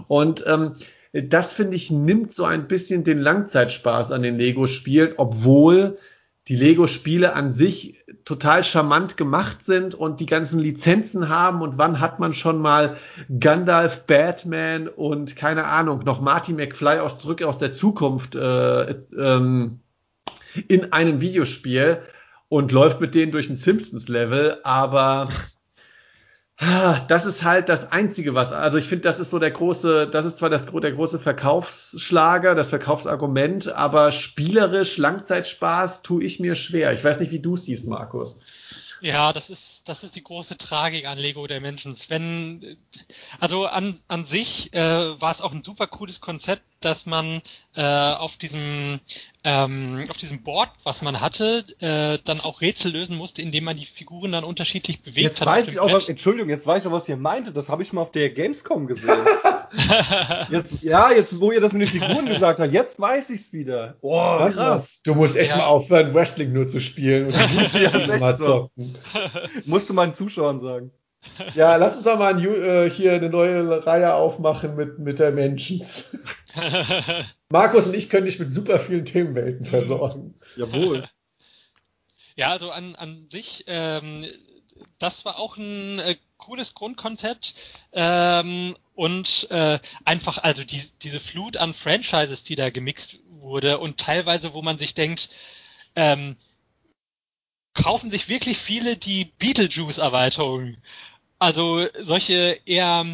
[0.08, 0.76] Und ähm,
[1.14, 5.98] das finde ich nimmt so ein bisschen den Langzeitspaß an den Lego-Spielen, obwohl
[6.48, 12.00] die Lego-Spiele an sich total charmant gemacht sind und die ganzen Lizenzen haben und wann
[12.00, 12.98] hat man schon mal
[13.40, 19.82] Gandalf, Batman und keine Ahnung, noch Marty McFly aus zurück aus der Zukunft äh, ähm,
[20.68, 22.00] in einem Videospiel
[22.50, 25.30] und läuft mit denen durch ein Simpsons-Level, aber
[27.08, 30.28] das ist halt das Einzige, was, also ich finde, das ist so der große, das
[30.28, 36.94] ist zwar das, der große Verkaufsschlager, das Verkaufsargument, aber spielerisch Langzeitspaß tue ich mir schwer.
[36.94, 38.42] Ich weiß nicht, wie du es siehst, Markus.
[39.02, 42.10] Ja, das ist, das ist die große Tragik an Lego Dimensions.
[42.10, 42.78] Wenn,
[43.40, 44.80] also an, an sich äh,
[45.20, 47.42] war es auch ein super cooles Konzept, dass man
[47.76, 49.00] äh, auf diesem
[49.44, 53.76] ähm, auf diesem Board, was man hatte, äh, dann auch Rätsel lösen musste, indem man
[53.76, 55.48] die Figuren dann unterschiedlich bewegt jetzt hat.
[55.48, 57.52] Weiß ich auch, was, Entschuldigung, jetzt weiß ich auch, was ihr meinte.
[57.52, 59.26] Das habe ich mal auf der Gamescom gesehen.
[60.50, 63.96] jetzt, ja, jetzt, wo ihr das mit den Figuren gesagt habt, jetzt weiß ich's wieder.
[64.02, 65.02] Boah, krass.
[65.04, 65.58] Du musst echt ja.
[65.58, 67.34] mal aufhören, Wrestling nur zu spielen und
[67.82, 68.98] ja, mal zocken.
[69.66, 70.92] Musst du meinen Zuschauern sagen.
[71.54, 75.32] Ja, lass uns doch mal ein, äh, hier eine neue Reihe aufmachen mit, mit der
[75.32, 75.86] Menschen.
[77.50, 80.34] Markus und ich können dich mit super vielen Themenwelten versorgen.
[80.56, 81.08] Jawohl.
[82.36, 84.26] Ja, also an, an sich, ähm,
[84.98, 87.54] das war auch ein äh, cooles Grundkonzept
[87.94, 93.98] ähm, und äh, einfach also die, diese Flut an Franchises, die da gemixt wurde und
[93.98, 95.30] teilweise, wo man sich denkt,
[95.96, 96.36] ähm,
[97.74, 100.78] kaufen sich wirklich viele die Beetlejuice-Erweiterung.
[101.40, 103.06] Also solche eher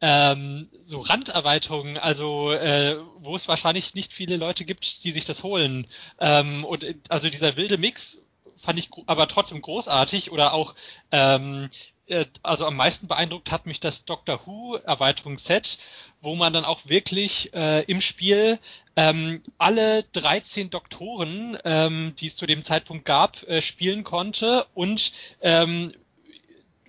[0.00, 5.42] ähm, so Randerweiterungen, also äh, wo es wahrscheinlich nicht viele Leute gibt, die sich das
[5.42, 5.86] holen.
[6.18, 8.22] Ähm, und also dieser wilde Mix
[8.56, 10.74] fand ich aber trotzdem großartig oder auch
[11.10, 11.68] ähm,
[11.99, 11.99] äh,
[12.42, 15.78] also am meisten beeindruckt hat mich das Doctor Who Erweiterungsset,
[16.20, 18.58] wo man dann auch wirklich äh, im Spiel
[18.96, 25.12] ähm, alle 13 Doktoren, ähm, die es zu dem Zeitpunkt gab, äh, spielen konnte und
[25.40, 25.92] ähm,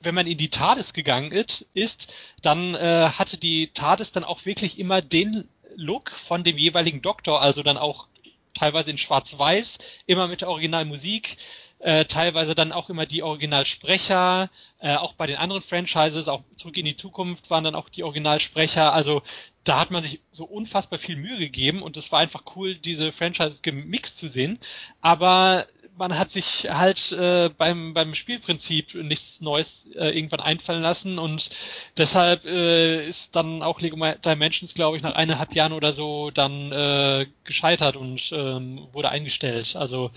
[0.03, 4.45] wenn man in die TARDIS gegangen ist, ist dann äh, hatte die TARDIS dann auch
[4.45, 8.07] wirklich immer den Look von dem jeweiligen Doktor, also dann auch
[8.53, 11.37] teilweise in Schwarz-Weiß, immer mit der Originalmusik,
[11.81, 16.77] äh, teilweise dann auch immer die Originalsprecher, äh, auch bei den anderen Franchises, auch zurück
[16.77, 18.93] in die Zukunft waren dann auch die Originalsprecher.
[18.93, 19.23] Also
[19.63, 23.11] da hat man sich so unfassbar viel Mühe gegeben und es war einfach cool, diese
[23.11, 24.59] Franchises gemixt zu sehen.
[25.01, 25.65] Aber
[25.97, 31.49] man hat sich halt äh, beim, beim Spielprinzip nichts Neues äh, irgendwann einfallen lassen und
[31.97, 36.71] deshalb äh, ist dann auch Lego Dimensions, glaube ich, nach eineinhalb Jahren oder so dann
[36.71, 39.75] äh, gescheitert und ähm, wurde eingestellt.
[39.75, 40.11] Also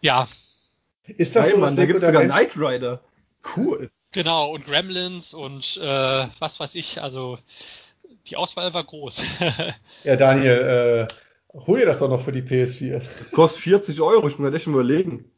[0.00, 0.26] ja.
[1.04, 3.00] Ist das Nein, so, Mann, da gibt es sogar Knight Rider.
[3.56, 3.90] Cool.
[4.12, 7.38] Genau, und Gremlins und äh, was weiß ich, also
[8.26, 9.24] die Auswahl war groß.
[10.04, 11.14] ja, Daniel, äh,
[11.54, 13.02] Hol dir das doch noch für die PS4.
[13.30, 15.30] Kostet 40 Euro, ich muss mir echt überlegen.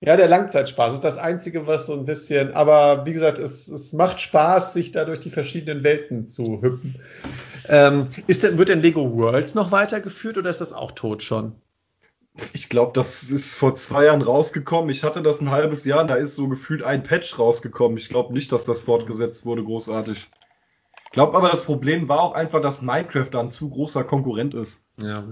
[0.00, 3.92] Ja, der Langzeitspaß ist das Einzige, was so ein bisschen, aber wie gesagt, es, es
[3.92, 7.00] macht Spaß, sich da durch die verschiedenen Welten zu hüpfen.
[7.68, 11.54] Ähm, ist denn, wird denn Lego Worlds noch weitergeführt oder ist das auch tot schon?
[12.52, 14.90] Ich glaube, das ist vor zwei Jahren rausgekommen.
[14.90, 17.96] Ich hatte das ein halbes Jahr, da ist so gefühlt ein Patch rausgekommen.
[17.96, 20.28] Ich glaube nicht, dass das fortgesetzt wurde, großartig.
[21.04, 24.52] Ich glaube aber, das Problem war auch einfach, dass Minecraft da ein zu großer Konkurrent
[24.54, 24.82] ist.
[25.00, 25.22] Ja,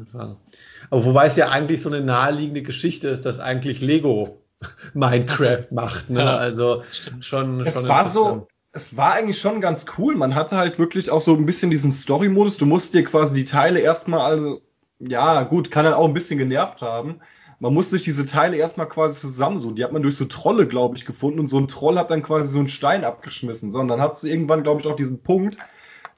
[0.91, 4.41] aber wobei es ja eigentlich so eine naheliegende Geschichte ist, dass eigentlich Lego
[4.95, 6.09] Minecraft macht.
[6.09, 6.21] Ne?
[6.25, 6.85] Ja, also
[7.21, 10.15] schon, es schon war so, es war eigentlich schon ganz cool.
[10.15, 12.59] Man hatte halt wirklich auch so ein bisschen diesen Story-Modus.
[12.59, 14.61] Du musst dir quasi die Teile erstmal, also,
[15.09, 17.21] ja, gut, kann dann auch ein bisschen genervt haben.
[17.59, 19.77] Man musste sich diese Teile erstmal quasi zusammensuchen.
[19.77, 22.23] Die hat man durch so Trolle, glaube ich, gefunden und so ein Troll hat dann
[22.23, 23.71] quasi so einen Stein abgeschmissen.
[23.71, 25.59] So, und dann hat du irgendwann, glaube ich, auch diesen Punkt,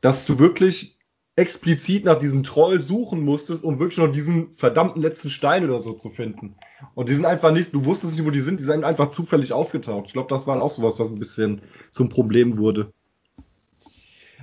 [0.00, 0.98] dass du wirklich
[1.36, 5.94] explizit nach diesem Troll suchen musstest, um wirklich noch diesen verdammten letzten Stein oder so
[5.94, 6.54] zu finden.
[6.94, 9.52] Und die sind einfach nicht, du wusstest nicht, wo die sind, die sind einfach zufällig
[9.52, 10.06] aufgetaucht.
[10.06, 12.92] Ich glaube, das war auch sowas, was ein bisschen zum Problem wurde.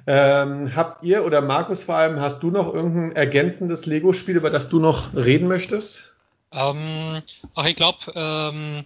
[0.08, 4.70] Ähm, habt ihr oder Markus vor allem, hast du noch irgendein ergänzendes Lego-Spiel, über das
[4.70, 6.12] du noch reden möchtest?
[6.52, 7.22] Ähm,
[7.56, 8.86] ach, ich glaube, ähm,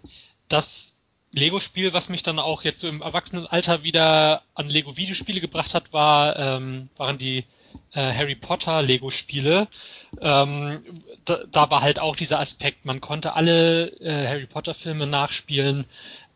[0.49, 0.95] das
[1.31, 6.37] Lego-Spiel, was mich dann auch jetzt so im Erwachsenenalter wieder an Lego-Videospiele gebracht hat, war,
[6.37, 7.45] ähm, waren die
[7.93, 9.67] äh, Harry Potter Lego-Spiele.
[10.21, 10.83] Ähm,
[11.25, 15.85] da, da, war halt auch dieser Aspekt, man konnte alle äh, Harry Potter-Filme nachspielen,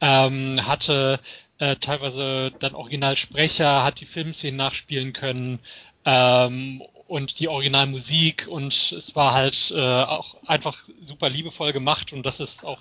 [0.02, 1.20] ähm, hatte
[1.60, 5.60] äh, teilweise dann Originalsprecher, hat die Filmszenen nachspielen können
[6.06, 12.26] ähm, und die Originalmusik und es war halt äh, auch einfach super liebevoll gemacht und
[12.26, 12.80] das ist auch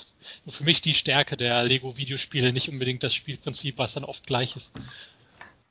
[0.49, 4.75] für mich die Stärke der Lego-Videospiele, nicht unbedingt das Spielprinzip, was dann oft gleich ist.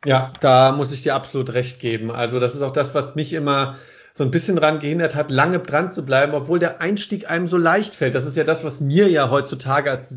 [0.05, 2.11] Ja, da muss ich dir absolut recht geben.
[2.11, 3.77] Also das ist auch das, was mich immer
[4.17, 7.55] so ein bisschen daran gehindert hat, lange dran zu bleiben, obwohl der Einstieg einem so
[7.55, 8.15] leicht fällt.
[8.15, 10.11] Das ist ja das, was mir ja heutzutage als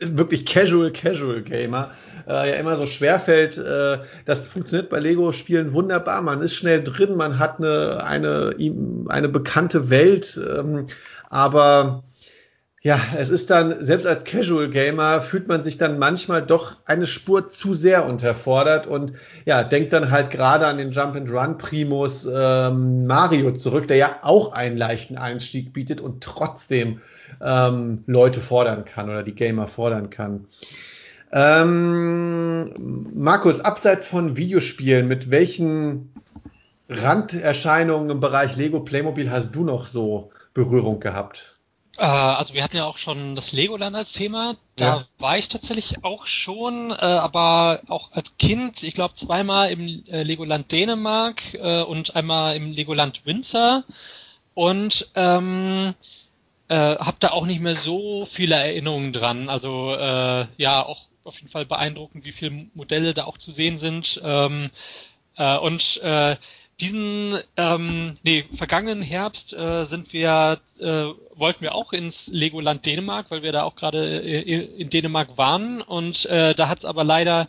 [0.00, 1.90] wirklich Casual Casual Gamer
[2.26, 3.58] äh, ja immer so schwer fällt.
[3.58, 6.22] Äh, das funktioniert bei Lego Spielen wunderbar.
[6.22, 8.56] Man ist schnell drin, man hat eine eine
[9.08, 10.86] eine bekannte Welt, ähm,
[11.28, 12.04] aber
[12.86, 17.08] ja, es ist dann, selbst als Casual Gamer fühlt man sich dann manchmal doch eine
[17.08, 19.12] Spur zu sehr unterfordert und
[19.44, 23.96] ja, denkt dann halt gerade an den Jump and Run Primus ähm, Mario zurück, der
[23.96, 27.00] ja auch einen leichten Einstieg bietet und trotzdem
[27.40, 30.46] ähm, Leute fordern kann oder die Gamer fordern kann.
[31.32, 36.12] Ähm, Markus, abseits von Videospielen, mit welchen
[36.88, 41.55] Randerscheinungen im Bereich Lego Playmobil hast du noch so Berührung gehabt?
[41.98, 44.56] Äh, also wir hatten ja auch schon das Legoland als Thema.
[44.76, 45.04] Da ja.
[45.18, 50.22] war ich tatsächlich auch schon, äh, aber auch als Kind, ich glaube zweimal im äh,
[50.22, 53.84] Legoland Dänemark äh, und einmal im Legoland Windsor.
[54.54, 55.94] Und ähm,
[56.68, 59.48] äh, habe da auch nicht mehr so viele Erinnerungen dran.
[59.48, 63.78] Also äh, ja, auch auf jeden Fall beeindruckend, wie viele Modelle da auch zu sehen
[63.78, 64.20] sind.
[64.24, 64.70] Ähm,
[65.36, 66.00] äh, und
[66.80, 73.30] diesen, ähm, nee, vergangenen Herbst äh, sind wir, äh, wollten wir auch ins Legoland Dänemark,
[73.30, 77.02] weil wir da auch gerade äh, in Dänemark waren und äh, da hat es aber
[77.02, 77.46] leider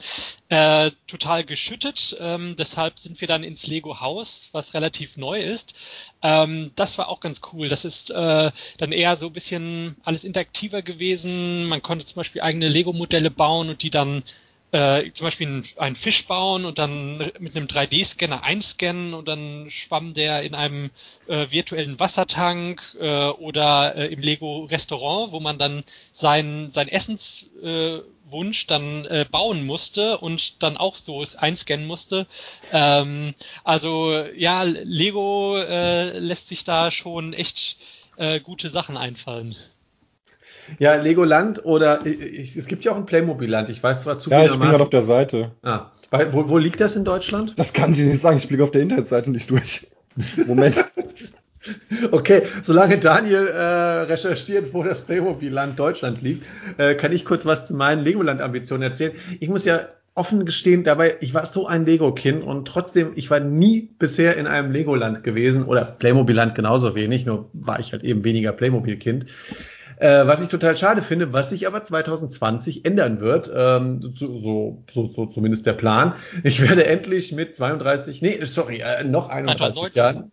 [0.48, 2.16] äh, total geschüttet.
[2.22, 5.76] Ähm, deshalb sind wir dann ins Lego Haus, was relativ neu ist.
[6.22, 7.68] Ähm, das war auch ganz cool.
[7.68, 11.68] Das ist äh, dann eher so ein bisschen alles interaktiver gewesen.
[11.68, 14.24] Man konnte zum Beispiel eigene Lego-Modelle bauen und die dann
[14.72, 20.14] äh, zum Beispiel einen, Fisch bauen und dann mit einem 3D-Scanner einscannen und dann schwamm
[20.14, 20.92] der in einem
[21.28, 28.68] äh, virtuellen Wassertank äh, oder äh, im Lego-Restaurant, wo man dann sein, sein Essenswunsch äh,
[28.68, 32.28] dann äh, bauen musste und dann auch so einscannen musste.
[32.74, 37.78] Ähm, also ja, Lego äh, lässt sich da schon echt
[38.18, 39.56] äh, gute Sachen einfallen.
[40.80, 43.70] Ja, Legoland oder ich, es gibt ja auch ein Playmobil-Land.
[43.70, 45.52] Ich weiß zwar zu Ja, ich bin gerade auf der Seite.
[45.64, 45.92] Ah,
[46.32, 47.54] wo, wo liegt das in Deutschland?
[47.58, 48.38] Das kann ich nicht sagen.
[48.38, 49.88] Ich blicke auf der Internetseite nicht durch.
[50.46, 50.84] Moment.
[52.12, 53.62] Okay, solange Daniel äh,
[54.04, 56.46] recherchiert, wo das Playmobil-Land Deutschland liegt,
[56.78, 59.12] äh, kann ich kurz was zu meinen Legoland-Ambitionen erzählen.
[59.42, 63.40] Ich muss ja offen gestehen, dabei, ich war so ein Lego-Kind und trotzdem, ich war
[63.40, 68.24] nie bisher in einem Legoland gewesen oder Playmobil-Land genauso wenig, nur war ich halt eben
[68.24, 69.28] weniger Playmobil-Kind.
[69.98, 75.12] Äh, was ich total schade finde, was sich aber 2020 ändern wird, ähm, so, so,
[75.12, 76.14] so, zumindest der Plan.
[76.44, 80.32] Ich werde endlich mit 32, nee, sorry, äh, noch 31 Jahren.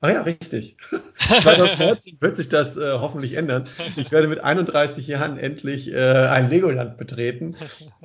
[0.00, 0.76] Ah ja, richtig.
[1.16, 3.64] 2019 wird sich das äh, hoffentlich ändern.
[3.96, 7.56] Ich werde mit 31 Jahren endlich äh, ein Legoland betreten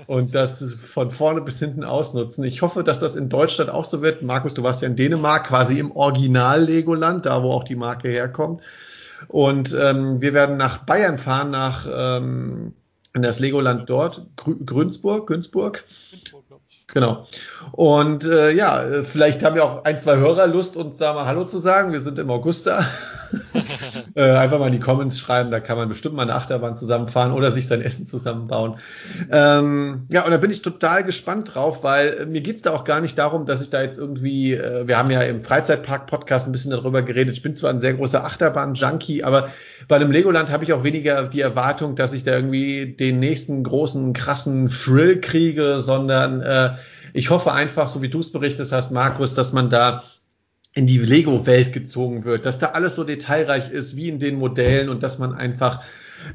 [0.07, 2.43] und das von vorne bis hinten ausnutzen.
[2.45, 4.23] Ich hoffe, dass das in Deutschland auch so wird.
[4.23, 8.09] Markus, du warst ja in Dänemark, quasi im Original Legoland, da wo auch die Marke
[8.09, 8.61] herkommt.
[9.27, 12.73] Und ähm, wir werden nach Bayern fahren, nach ähm,
[13.13, 15.83] in das Legoland dort, Grü Grünsburg, Günzburg.
[16.11, 16.42] Günzburg
[16.93, 17.25] Genau.
[17.71, 21.43] Und äh, ja, vielleicht haben ja auch ein, zwei Hörer Lust, uns da mal Hallo
[21.43, 21.91] zu sagen.
[21.91, 22.85] Wir sind im August da.
[24.15, 27.31] äh, einfach mal in die Comments schreiben, da kann man bestimmt mal eine Achterbahn zusammenfahren
[27.31, 28.77] oder sich sein Essen zusammenbauen.
[29.31, 32.83] Ähm, ja, und da bin ich total gespannt drauf, weil äh, mir geht's da auch
[32.83, 36.51] gar nicht darum, dass ich da jetzt irgendwie, äh, wir haben ja im Freizeitpark-Podcast ein
[36.51, 37.33] bisschen darüber geredet.
[37.33, 39.49] Ich bin zwar ein sehr großer Achterbahn-Junkie, aber
[39.87, 43.63] bei einem Legoland habe ich auch weniger die Erwartung, dass ich da irgendwie den nächsten
[43.63, 46.71] großen, krassen Thrill kriege, sondern äh,
[47.13, 50.03] ich hoffe einfach, so wie du es berichtet hast, Markus, dass man da
[50.73, 54.89] in die Lego-Welt gezogen wird, dass da alles so detailreich ist wie in den Modellen
[54.89, 55.83] und dass man einfach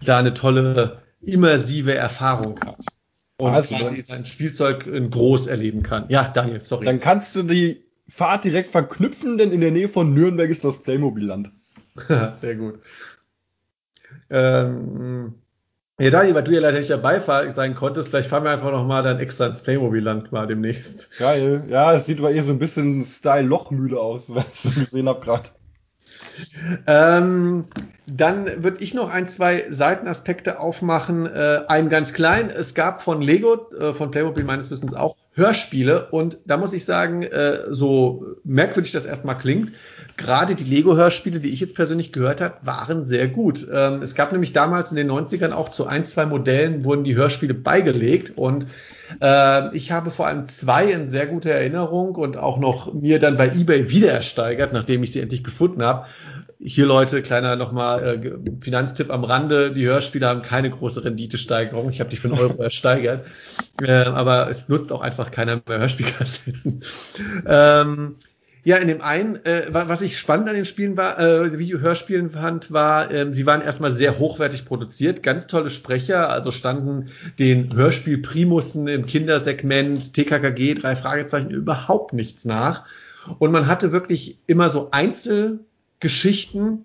[0.04, 2.78] da eine tolle immersive Erfahrung hat
[3.38, 6.06] und also, quasi sein Spielzeug in groß erleben kann.
[6.08, 6.84] Ja, Daniel, sorry.
[6.84, 10.82] Dann kannst du die Fahrt direkt verknüpfen, denn in der Nähe von Nürnberg ist das
[10.82, 11.50] Playmobil-Land.
[12.40, 12.80] Sehr gut.
[14.30, 15.34] Ähm,
[15.98, 19.02] ja, Daniel, weil du ja leider nicht dabei sein konntest, vielleicht fahren wir einfach nochmal
[19.02, 21.10] dann extra ins Playmobil-Land mal demnächst.
[21.18, 21.62] Geil.
[21.68, 25.20] Ja, es sieht aber eher so ein bisschen Style Lochmühle aus, was ich gesehen habe
[25.20, 25.50] gerade.
[26.86, 27.66] Ähm,
[28.06, 31.26] dann würde ich noch ein, zwei Seitenaspekte aufmachen.
[31.26, 32.50] Äh, einen ganz klein.
[32.50, 36.08] Es gab von Lego, äh, von Playmobil meines Wissens auch Hörspiele.
[36.10, 39.72] Und da muss ich sagen, äh, so merkwürdig das erstmal klingt,
[40.16, 43.66] gerade die Lego-Hörspiele, die ich jetzt persönlich gehört habe, waren sehr gut.
[43.72, 47.16] Ähm, es gab nämlich damals in den 90ern auch zu ein, zwei Modellen wurden die
[47.16, 48.66] Hörspiele beigelegt und
[49.20, 53.36] äh, ich habe vor allem zwei in sehr guter Erinnerung und auch noch mir dann
[53.36, 56.06] bei eBay wieder ersteigert, nachdem ich sie endlich gefunden habe.
[56.60, 61.90] Hier Leute, kleiner nochmal äh, Finanztipp am Rande, die Hörspiele haben keine große Renditesteigerung.
[61.90, 63.26] Ich habe die für einen Euro ersteigert.
[63.80, 66.82] Äh, aber es nutzt auch einfach keiner mehr Hörspielkassetten.
[67.46, 68.16] ähm,
[68.64, 72.72] ja, in dem einen, äh, was ich spannend an den Spielen war, äh, Video-Hörspielen fand,
[72.72, 77.06] war, äh, sie waren erstmal sehr hochwertig produziert, ganz tolle Sprecher, also standen
[77.38, 82.84] den Hörspiel-Primussen im Kindersegment, TKKG, drei Fragezeichen, überhaupt nichts nach.
[83.38, 84.88] Und man hatte wirklich immer so
[85.98, 86.84] Einzelgeschichten,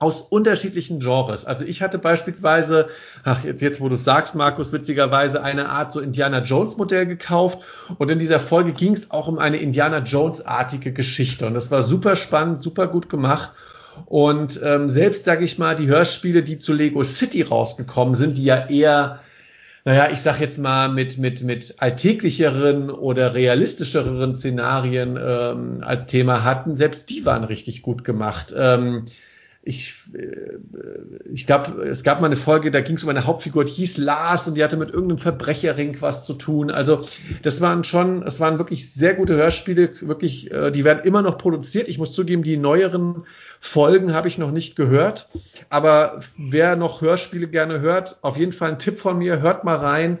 [0.00, 1.44] aus unterschiedlichen Genres.
[1.44, 2.88] Also ich hatte beispielsweise,
[3.22, 7.60] ach, jetzt, jetzt wo du sagst, Markus, witzigerweise eine Art so Indiana Jones Modell gekauft
[7.98, 11.70] und in dieser Folge ging es auch um eine Indiana Jones artige Geschichte und das
[11.70, 13.52] war super spannend, super gut gemacht.
[14.06, 18.44] Und ähm, selbst, sage ich mal, die Hörspiele, die zu Lego City rausgekommen sind, die
[18.44, 19.20] ja eher
[19.84, 26.42] naja, ich sag jetzt mal, mit, mit, mit alltäglicheren oder realistischeren Szenarien ähm, als Thema
[26.42, 28.54] hatten, selbst die waren richtig gut gemacht.
[28.56, 29.04] Ähm,
[29.66, 30.58] ich, äh,
[31.32, 33.96] ich glaube, es gab mal eine Folge, da ging es um eine Hauptfigur, die hieß
[33.96, 36.70] Lars und die hatte mit irgendeinem Verbrecherring was zu tun.
[36.70, 37.06] Also
[37.42, 41.38] das waren schon, es waren wirklich sehr gute Hörspiele, wirklich, äh, die werden immer noch
[41.38, 41.88] produziert.
[41.88, 43.24] Ich muss zugeben, die neueren
[43.58, 45.30] Folgen habe ich noch nicht gehört.
[45.70, 49.76] Aber wer noch Hörspiele gerne hört, auf jeden Fall ein Tipp von mir, hört mal
[49.76, 50.18] rein.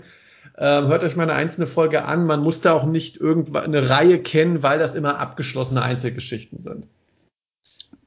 [0.56, 2.26] Ähm, hört euch mal eine einzelne Folge an.
[2.26, 6.86] Man muss da auch nicht irgendwann eine Reihe kennen, weil das immer abgeschlossene Einzelgeschichten sind.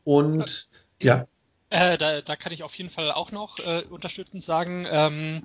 [0.04, 0.70] Und
[1.02, 1.28] ja.
[1.70, 5.44] Äh, da, da kann ich auf jeden Fall auch noch äh, unterstützend sagen, ähm,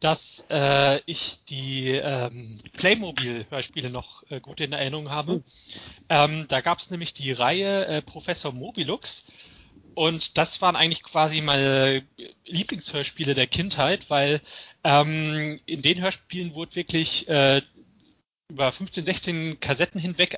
[0.00, 5.36] dass äh, ich die ähm, Playmobil-Hörspiele noch äh, gut in Erinnerung habe.
[5.36, 5.42] Oh.
[6.10, 9.26] Ähm, da gab es nämlich die Reihe äh, Professor Mobilux.
[9.94, 12.02] Und das waren eigentlich quasi meine
[12.46, 14.40] Lieblingshörspiele der Kindheit, weil
[14.84, 17.62] ähm, in den Hörspielen wurde wirklich äh,
[18.52, 20.36] über 15, 16 Kassetten hinweg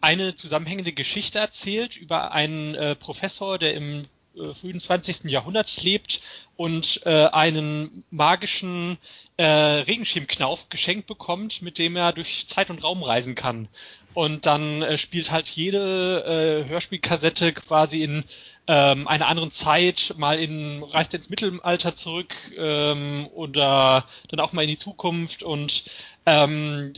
[0.00, 4.06] eine zusammenhängende Geschichte erzählt über einen äh, Professor, der im
[4.36, 5.24] äh, frühen 20.
[5.24, 6.20] Jahrhundert lebt
[6.56, 8.98] und äh, einen magischen
[9.36, 13.68] äh, Regenschirmknauf geschenkt bekommt, mit dem er durch Zeit und Raum reisen kann.
[14.14, 18.24] Und dann äh, spielt halt jede äh, Hörspielkassette quasi in
[18.66, 24.62] ähm, einer anderen Zeit, mal in reist ins Mittelalter zurück ähm, oder dann auch mal
[24.62, 25.84] in die Zukunft und
[26.24, 26.94] ähm,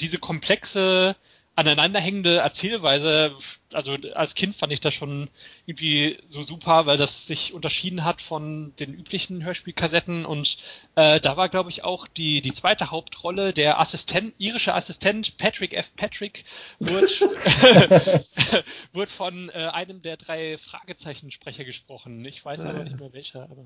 [0.00, 1.16] diese komplexe
[1.58, 3.36] aneinanderhängende Erzählweise,
[3.72, 5.28] also als Kind fand ich das schon
[5.66, 10.58] irgendwie so super, weil das sich unterschieden hat von den üblichen Hörspielkassetten und
[10.94, 15.74] äh, da war, glaube ich, auch die, die zweite Hauptrolle, der Assistent, irische Assistent Patrick
[15.74, 15.90] F.
[15.96, 16.44] Patrick
[16.78, 17.20] wird,
[18.92, 22.24] wird von äh, einem der drei Fragezeichensprecher gesprochen.
[22.24, 23.64] Ich weiß aber nicht mehr welcher, aber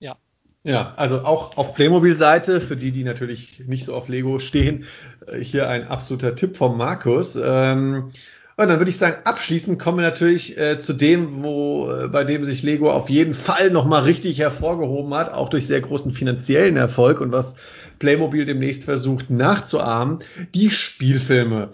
[0.00, 0.16] ja.
[0.64, 4.84] Ja, also auch auf Playmobil-Seite, für die, die natürlich nicht so auf Lego stehen,
[5.26, 7.36] äh, hier ein absoluter Tipp vom Markus.
[7.42, 8.10] Ähm,
[8.56, 12.24] Und dann würde ich sagen, abschließend kommen wir natürlich äh, zu dem, wo äh, bei
[12.24, 16.76] dem sich Lego auf jeden Fall nochmal richtig hervorgehoben hat, auch durch sehr großen finanziellen
[16.76, 17.54] Erfolg und was
[18.00, 20.18] Playmobil demnächst versucht nachzuahmen,
[20.56, 21.70] die Spielfilme.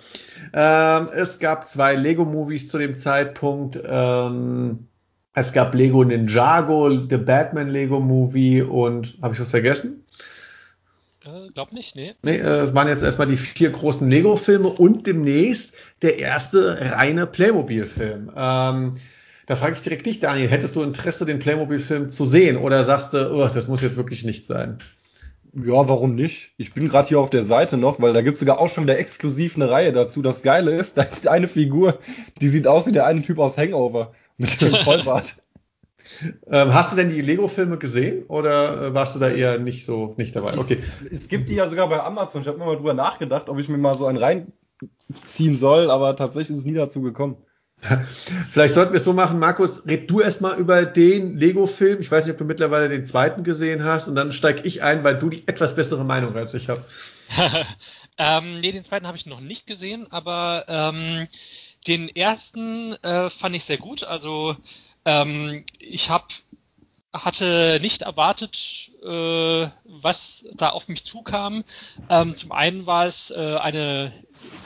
[0.52, 3.80] Ähm, es gab zwei Lego-Movies zu dem Zeitpunkt.
[3.82, 4.86] Ähm,
[5.34, 10.04] es gab Lego Ninjago, The Batman Lego Movie und habe ich was vergessen?
[11.24, 12.14] Äh, glaub nicht, nee.
[12.22, 17.26] Nee, äh, es waren jetzt erstmal die vier großen Lego-Filme und demnächst der erste reine
[17.26, 18.30] Playmobil-Film.
[18.36, 18.94] Ähm,
[19.46, 23.12] da frage ich direkt dich, Daniel, hättest du Interesse, den Playmobil-Film zu sehen oder sagst
[23.12, 24.78] du, oh, das muss jetzt wirklich nicht sein?
[25.52, 26.52] Ja, warum nicht?
[26.56, 28.84] Ich bin gerade hier auf der Seite noch, weil da gibt es sogar auch schon
[28.84, 30.22] wieder exklusiv eine Reihe dazu.
[30.22, 31.98] Das Geile ist, da ist eine Figur,
[32.40, 35.34] die sieht aus wie der eine Typ aus Hangover mit dem Vollbart.
[36.50, 40.14] Ähm, hast du denn die Lego-Filme gesehen oder äh, warst du da eher nicht so
[40.16, 40.56] nicht dabei?
[40.56, 40.82] Okay.
[41.10, 42.42] Es, es gibt die ja sogar bei Amazon.
[42.42, 46.14] Ich habe mir mal drüber nachgedacht, ob ich mir mal so einen reinziehen soll, aber
[46.14, 47.36] tatsächlich ist es nie dazu gekommen.
[48.50, 52.00] Vielleicht sollten wir es so machen, Markus, red du erstmal über den Lego-Film.
[52.00, 55.04] Ich weiß nicht, ob du mittlerweile den zweiten gesehen hast und dann steige ich ein,
[55.04, 56.84] weil du die etwas bessere Meinung als ich habe.
[58.18, 61.28] ähm, nee, den zweiten habe ich noch nicht gesehen, aber ähm,
[61.86, 64.04] den ersten äh, fand ich sehr gut.
[64.04, 64.56] Also
[65.04, 66.26] ähm, ich habe
[67.14, 71.62] hatte nicht erwartet, äh, was da auf mich zukam.
[72.08, 74.12] Ähm, zum einen war es äh, eine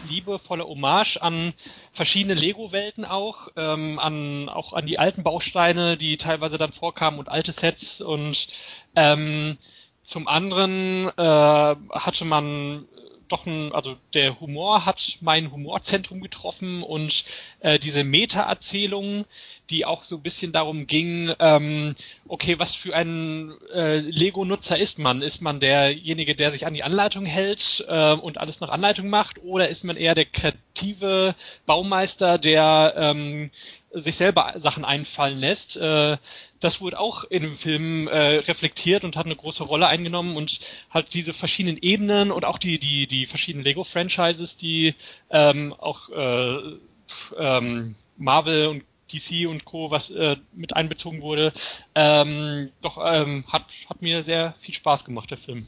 [0.08, 1.52] liebevolle Hommage an
[1.92, 7.30] verschiedene Lego-Welten auch, ähm, an, auch an die alten Bausteine, die teilweise dann vorkamen und
[7.30, 8.48] alte Sets und
[8.96, 9.58] ähm,
[10.02, 12.86] zum anderen äh, hatte man
[13.28, 17.24] doch ein, also der Humor hat mein Humorzentrum getroffen und
[17.60, 19.24] äh, diese Meta-Erzählung,
[19.70, 21.94] die auch so ein bisschen darum ging, ähm,
[22.26, 25.22] okay, was für ein äh, Lego-Nutzer ist man?
[25.22, 29.42] Ist man derjenige, der sich an die Anleitung hält äh, und alles nach Anleitung macht,
[29.42, 31.34] oder ist man eher der kreative
[31.66, 33.50] Baumeister, der ähm,
[33.92, 35.76] sich selber Sachen einfallen lässt.
[35.76, 36.18] Äh,
[36.60, 40.60] das wurde auch in dem Film äh, reflektiert und hat eine große Rolle eingenommen und
[40.90, 44.94] hat diese verschiedenen Ebenen und auch die, die, die verschiedenen Lego-Franchises, die
[45.30, 46.78] ähm, auch äh,
[47.38, 50.12] ähm, Marvel und DC und Co., was
[50.52, 51.50] mit einbezogen wurde,
[51.94, 55.66] ähm, doch hat, hat mir sehr viel Spaß gemacht, der Film.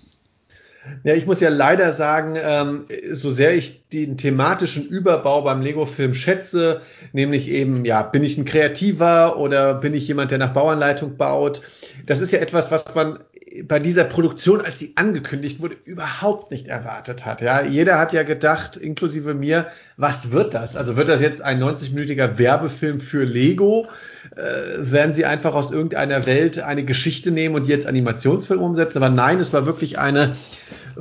[1.04, 6.14] Ja, ich muss ja leider sagen, ähm, so sehr ich den thematischen Überbau beim Lego-Film
[6.14, 6.80] schätze,
[7.12, 11.62] nämlich eben, ja, bin ich ein Kreativer oder bin ich jemand, der nach Bauanleitung baut?
[12.06, 13.18] Das ist ja etwas, was man
[13.64, 17.40] bei dieser Produktion, als sie angekündigt wurde, überhaupt nicht erwartet hat.
[17.40, 19.66] Ja, jeder hat ja gedacht, inklusive mir,
[19.96, 20.76] was wird das?
[20.76, 23.88] Also wird das jetzt ein 90-minütiger Werbefilm für Lego?
[24.36, 28.98] Äh, werden sie einfach aus irgendeiner Welt eine Geschichte nehmen und jetzt Animationsfilm umsetzen?
[28.98, 30.36] Aber nein, es war wirklich eine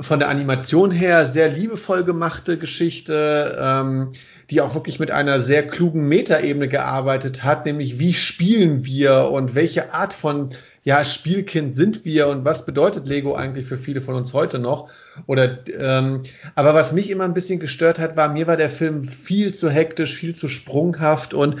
[0.00, 3.58] von der Animation her sehr liebevoll gemachte Geschichte.
[3.60, 4.12] Ähm,
[4.50, 9.54] die auch wirklich mit einer sehr klugen Metaebene gearbeitet hat, nämlich wie spielen wir und
[9.54, 10.50] welche Art von
[10.82, 14.88] ja, Spielkind sind wir und was bedeutet Lego eigentlich für viele von uns heute noch?
[15.26, 16.22] Oder ähm,
[16.54, 19.68] aber was mich immer ein bisschen gestört hat, war, mir war der Film viel zu
[19.70, 21.56] hektisch, viel zu sprunghaft und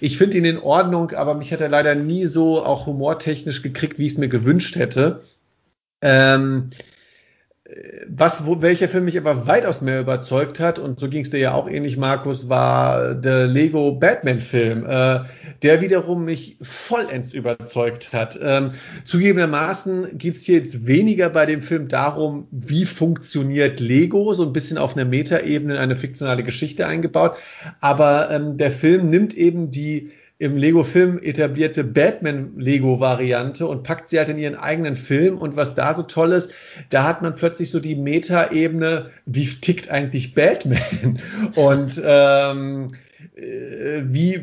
[0.00, 3.98] ich finde ihn in Ordnung, aber mich hat er leider nie so auch humortechnisch gekriegt,
[3.98, 5.22] wie ich es mir gewünscht hätte.
[6.02, 6.70] Ähm,
[8.08, 11.38] was, wo, welcher Film mich aber weitaus mehr überzeugt hat, und so ging es dir
[11.38, 15.20] ja auch ähnlich, Markus, war der Lego Batman-Film, äh,
[15.62, 18.38] der wiederum mich vollends überzeugt hat.
[18.40, 18.72] Ähm,
[19.04, 24.52] zugegebenermaßen geht es hier jetzt weniger bei dem Film darum, wie funktioniert Lego, so ein
[24.52, 27.36] bisschen auf einer Metaebene eine fiktionale Geschichte eingebaut,
[27.80, 34.28] aber ähm, der Film nimmt eben die im Lego-Film etablierte Batman-Lego-Variante und packt sie halt
[34.28, 35.38] in ihren eigenen Film.
[35.38, 36.50] Und was da so toll ist,
[36.90, 41.20] da hat man plötzlich so die Meta-Ebene, wie tickt eigentlich Batman?
[41.54, 42.88] Und ähm,
[43.36, 44.40] äh, wie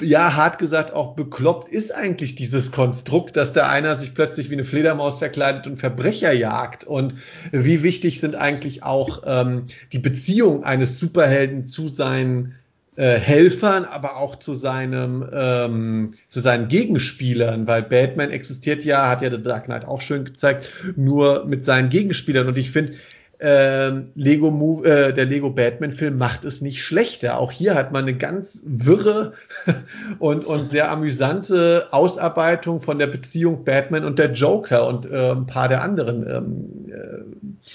[0.00, 4.54] ja, hart gesagt auch bekloppt ist eigentlich dieses Konstrukt, dass da einer sich plötzlich wie
[4.54, 6.84] eine Fledermaus verkleidet und Verbrecher jagt.
[6.84, 7.14] Und
[7.52, 12.56] wie wichtig sind eigentlich auch ähm, die Beziehung eines Superhelden zu seinen
[12.96, 19.22] äh, Helfern, aber auch zu seinem ähm, zu seinen Gegenspielern, weil Batman existiert ja, hat
[19.22, 20.66] ja The Dark Knight auch schön gezeigt,
[20.96, 22.48] nur mit seinen Gegenspielern.
[22.48, 22.94] Und ich finde,
[23.38, 27.38] ähm, Lego Move, äh, der Lego Batman Film macht es nicht schlechter.
[27.38, 29.34] Auch hier hat man eine ganz wirre
[30.18, 35.46] und, und sehr amüsante Ausarbeitung von der Beziehung Batman und der Joker und äh, ein
[35.46, 37.66] paar der anderen ähm, äh,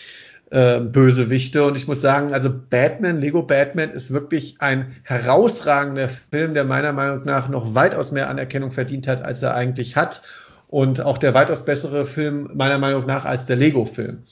[0.51, 1.63] äh, Bösewichte.
[1.63, 6.93] Und ich muss sagen, also Batman, Lego Batman ist wirklich ein herausragender Film, der meiner
[6.93, 10.21] Meinung nach noch weitaus mehr Anerkennung verdient hat, als er eigentlich hat.
[10.67, 14.23] Und auch der weitaus bessere Film meiner Meinung nach als der Lego-Film.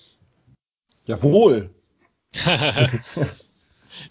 [1.05, 1.69] Jawohl.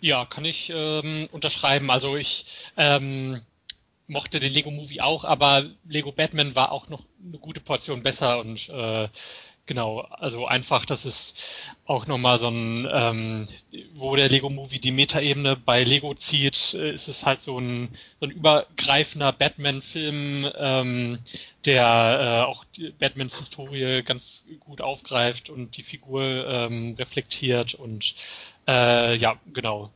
[0.01, 1.91] Ja, kann ich ähm, unterschreiben.
[1.91, 3.41] Also ich ähm,
[4.07, 8.41] mochte den Lego Movie auch, aber Lego Batman war auch noch eine gute Portion besser
[8.41, 9.09] und äh,
[9.69, 13.45] Genau, also einfach, das ist auch nochmal so ein, ähm,
[13.93, 18.27] wo der Lego-Movie die Metaebene bei Lego zieht, äh, ist es halt so ein, so
[18.27, 21.19] ein übergreifender Batman-Film, ähm,
[21.67, 22.65] der äh, auch
[22.99, 28.15] Batmans Historie ganz gut aufgreift und die Figur ähm, reflektiert und
[28.67, 29.91] äh, ja, genau.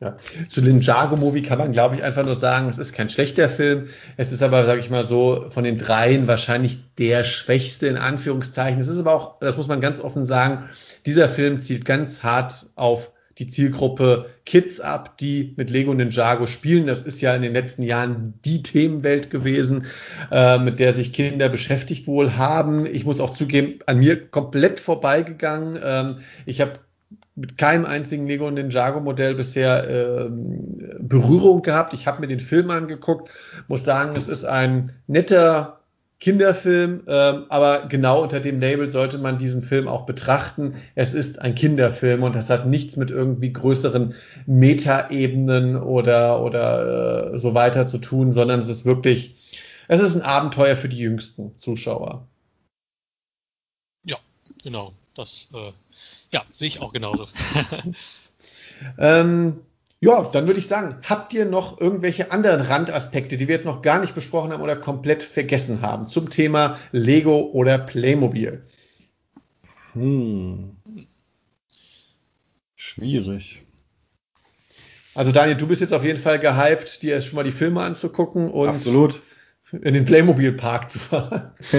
[0.00, 0.16] Ja.
[0.48, 3.88] Zu dem Ninjago-Movie kann man, glaube ich, einfach nur sagen, es ist kein schlechter Film.
[4.16, 8.80] Es ist aber, sage ich mal so, von den dreien wahrscheinlich der schwächste in Anführungszeichen.
[8.80, 10.68] Es ist aber auch, das muss man ganz offen sagen,
[11.04, 16.86] dieser Film zielt ganz hart auf die Zielgruppe Kids ab, die mit Lego Ninjago spielen.
[16.86, 19.86] Das ist ja in den letzten Jahren die Themenwelt gewesen,
[20.30, 22.86] äh, mit der sich Kinder beschäftigt wohl haben.
[22.86, 25.78] Ich muss auch zugeben, an mir komplett vorbeigegangen.
[25.82, 26.80] Ähm, ich habe
[27.38, 31.94] mit keinem einzigen Lego Ninjago Modell bisher ähm, Berührung gehabt.
[31.94, 33.30] Ich habe mir den Film angeguckt,
[33.68, 35.78] muss sagen, es ist ein netter
[36.18, 40.74] Kinderfilm, ähm, aber genau unter dem Label sollte man diesen Film auch betrachten.
[40.96, 44.14] Es ist ein Kinderfilm und das hat nichts mit irgendwie größeren
[44.46, 49.36] Metaebenen oder oder äh, so weiter zu tun, sondern es ist wirklich,
[49.86, 52.26] es ist ein Abenteuer für die jüngsten Zuschauer.
[54.04, 54.16] Ja,
[54.64, 54.92] genau.
[55.14, 55.70] Das äh
[56.30, 57.26] ja, sehe ich auch genauso.
[58.98, 59.60] ähm,
[60.00, 63.82] ja, dann würde ich sagen, habt ihr noch irgendwelche anderen Randaspekte, die wir jetzt noch
[63.82, 68.64] gar nicht besprochen haben oder komplett vergessen haben zum Thema Lego oder Playmobil?
[69.94, 70.76] Hm.
[72.76, 73.62] Schwierig.
[75.14, 78.52] Also Daniel, du bist jetzt auf jeden Fall gehypt, dir schon mal die Filme anzugucken
[78.52, 79.20] und Absolut.
[79.72, 81.52] In den Playmobil Park zu fahren.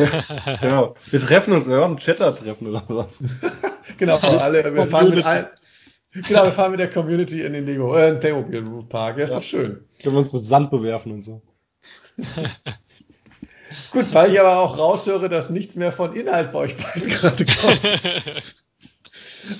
[0.62, 3.20] ja, wir treffen uns, ja, ein Chatter-Treffen oder was.
[3.98, 5.48] genau, alle, wir fahren mit allen.
[6.12, 9.18] Genau, wir fahren mit der Community in den Lego, äh, in Playmobil Park.
[9.18, 9.38] Ja, ist ja.
[9.38, 9.86] doch schön.
[10.02, 11.42] Können wir uns mit Sand bewerfen und so.
[13.92, 17.46] Gut, weil ich aber auch raushöre, dass nichts mehr von Inhalt bei euch beiden gerade
[17.46, 18.56] kommt.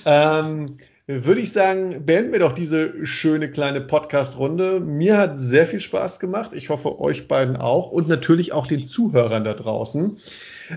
[0.04, 0.78] ähm,
[1.10, 4.78] würde ich sagen, beenden wir doch diese schöne kleine Podcast-Runde.
[4.80, 6.52] Mir hat sehr viel Spaß gemacht.
[6.52, 10.18] Ich hoffe, euch beiden auch und natürlich auch den Zuhörern da draußen.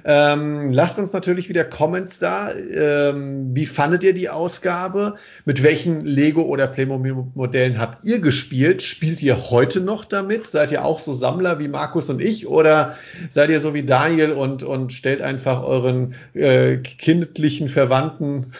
[0.05, 2.51] Ähm, lasst uns natürlich wieder Comments da.
[2.51, 5.15] Ähm, wie fandet ihr die Ausgabe?
[5.45, 8.81] Mit welchen Lego oder Playmobil-Modellen habt ihr gespielt?
[8.81, 10.47] Spielt ihr heute noch damit?
[10.47, 12.47] Seid ihr auch so Sammler wie Markus und ich?
[12.47, 12.97] Oder
[13.29, 18.53] seid ihr so wie Daniel und, und stellt einfach euren äh, kindlichen Verwandten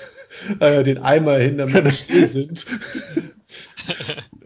[0.59, 2.65] äh, den Eimer hin, damit sie still sind.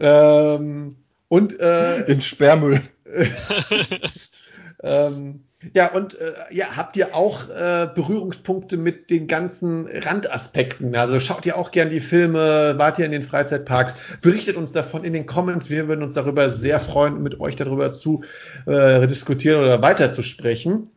[0.00, 0.96] ähm,
[1.28, 2.80] und äh, den Sperrmüll.
[4.82, 10.94] ähm, ja, und äh, ja, habt ihr auch äh, Berührungspunkte mit den ganzen Randaspekten?
[10.94, 15.02] Also schaut ihr auch gern die Filme, wart ihr in den Freizeitparks, berichtet uns davon
[15.02, 15.68] in den Comments.
[15.68, 18.22] Wir würden uns darüber sehr freuen, mit euch darüber zu
[18.66, 20.90] äh, diskutieren oder weiterzusprechen.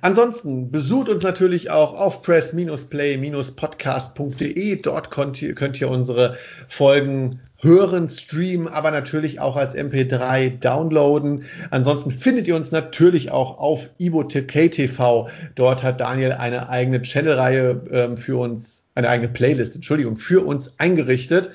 [0.00, 4.82] Ansonsten besucht uns natürlich auch auf press-play-podcast.de.
[4.82, 6.36] Dort könnt ihr, könnt ihr unsere
[6.68, 11.44] Folgen hören, streamen, aber natürlich auch als MP3 downloaden.
[11.70, 15.28] Ansonsten findet ihr uns natürlich auch auf IvoTK TV.
[15.54, 20.74] Dort hat Daniel eine eigene Channelreihe ähm, für uns, eine eigene Playlist, Entschuldigung, für uns
[20.78, 21.50] eingerichtet.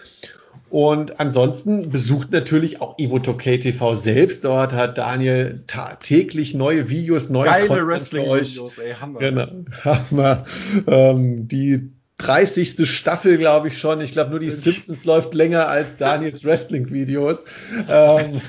[0.70, 4.46] Und ansonsten besucht natürlich auch EvoTok TV selbst.
[4.46, 5.64] Dort hat Daniel
[6.02, 9.20] täglich neue Videos, neue Geile Wrestling-Videos, ey, Hammer.
[9.20, 9.48] Genau,
[9.84, 10.46] Hammer.
[10.86, 11.90] Ähm, die
[12.20, 12.88] 30.
[12.88, 14.02] Staffel, glaube ich schon.
[14.02, 17.46] Ich glaube, nur die Simpsons läuft länger als Daniels Wrestling-Videos.
[17.88, 18.42] Ähm,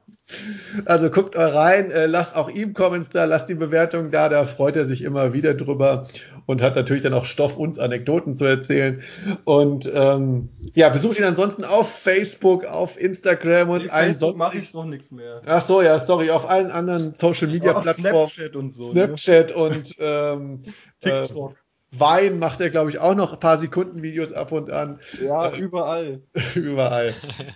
[0.86, 4.44] also guckt mal rein, äh, lasst auch ihm Comments da, lasst die Bewertung da, da
[4.44, 6.06] freut er sich immer wieder drüber
[6.46, 9.02] und hat natürlich dann auch Stoff, uns Anekdoten zu erzählen.
[9.44, 14.74] Und ähm, ja, besucht ihn ansonsten auf Facebook, auf Instagram und allen Facebook mache ich
[14.74, 15.42] noch nichts mehr.
[15.46, 18.26] Ach so, ja, sorry, auf allen anderen Social Media Plattformen.
[18.26, 18.92] Snapchat und so.
[18.92, 19.06] Ne?
[19.06, 19.56] Snapchat ne?
[19.56, 20.62] und ähm,
[21.00, 21.52] TikTok.
[21.52, 21.63] Äh,
[21.98, 24.98] Wein macht er, glaube ich, auch noch ein paar Sekunden Videos ab und an.
[25.22, 26.20] Ja, äh, überall.
[26.54, 27.14] überall.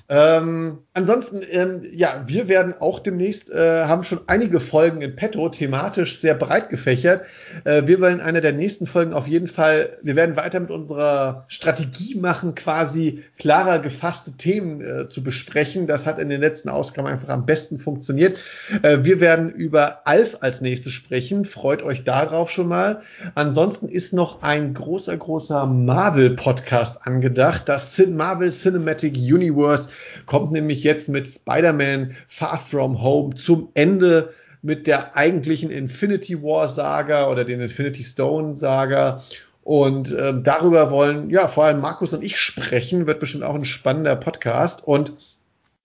[0.09, 5.49] ähm, ansonsten, ähm, ja, wir werden auch demnächst, äh, haben schon einige Folgen in petto,
[5.49, 7.24] thematisch sehr breit gefächert.
[7.64, 10.70] Äh, wir wollen in einer der nächsten Folgen auf jeden Fall, wir werden weiter mit
[10.70, 15.86] unserer Strategie machen, quasi klarer gefasste Themen äh, zu besprechen.
[15.86, 18.39] Das hat in den letzten Ausgaben einfach am besten funktioniert.
[18.82, 21.45] Äh, wir werden über Alf als nächstes sprechen.
[21.45, 23.03] Freut euch darauf schon mal.
[23.34, 27.66] Ansonsten ist noch noch ein großer, großer Marvel-Podcast angedacht.
[27.66, 29.88] Das Marvel Cinematic Universe
[30.26, 36.68] kommt nämlich jetzt mit Spider-Man Far From Home zum Ende mit der eigentlichen Infinity War
[36.68, 39.22] Saga oder den Infinity Stone Saga.
[39.62, 43.06] Und äh, darüber wollen ja vor allem Markus und ich sprechen.
[43.06, 44.86] Wird bestimmt auch ein spannender Podcast.
[44.86, 45.14] Und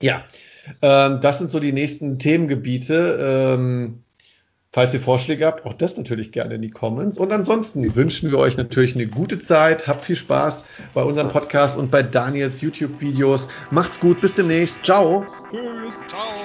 [0.02, 0.26] ja,
[0.82, 3.56] ähm, das sind so die nächsten Themengebiete.
[3.56, 4.04] Ähm,
[4.74, 7.20] Falls ihr Vorschläge habt, auch das natürlich gerne in die Comments.
[7.20, 9.86] Und ansonsten wünschen wir euch natürlich eine gute Zeit.
[9.86, 13.50] Habt viel Spaß bei unserem Podcast und bei Daniels YouTube-Videos.
[13.70, 14.84] Macht's gut, bis demnächst.
[14.84, 15.28] Ciao.
[15.52, 16.08] Tschüss.
[16.08, 16.43] Ciao.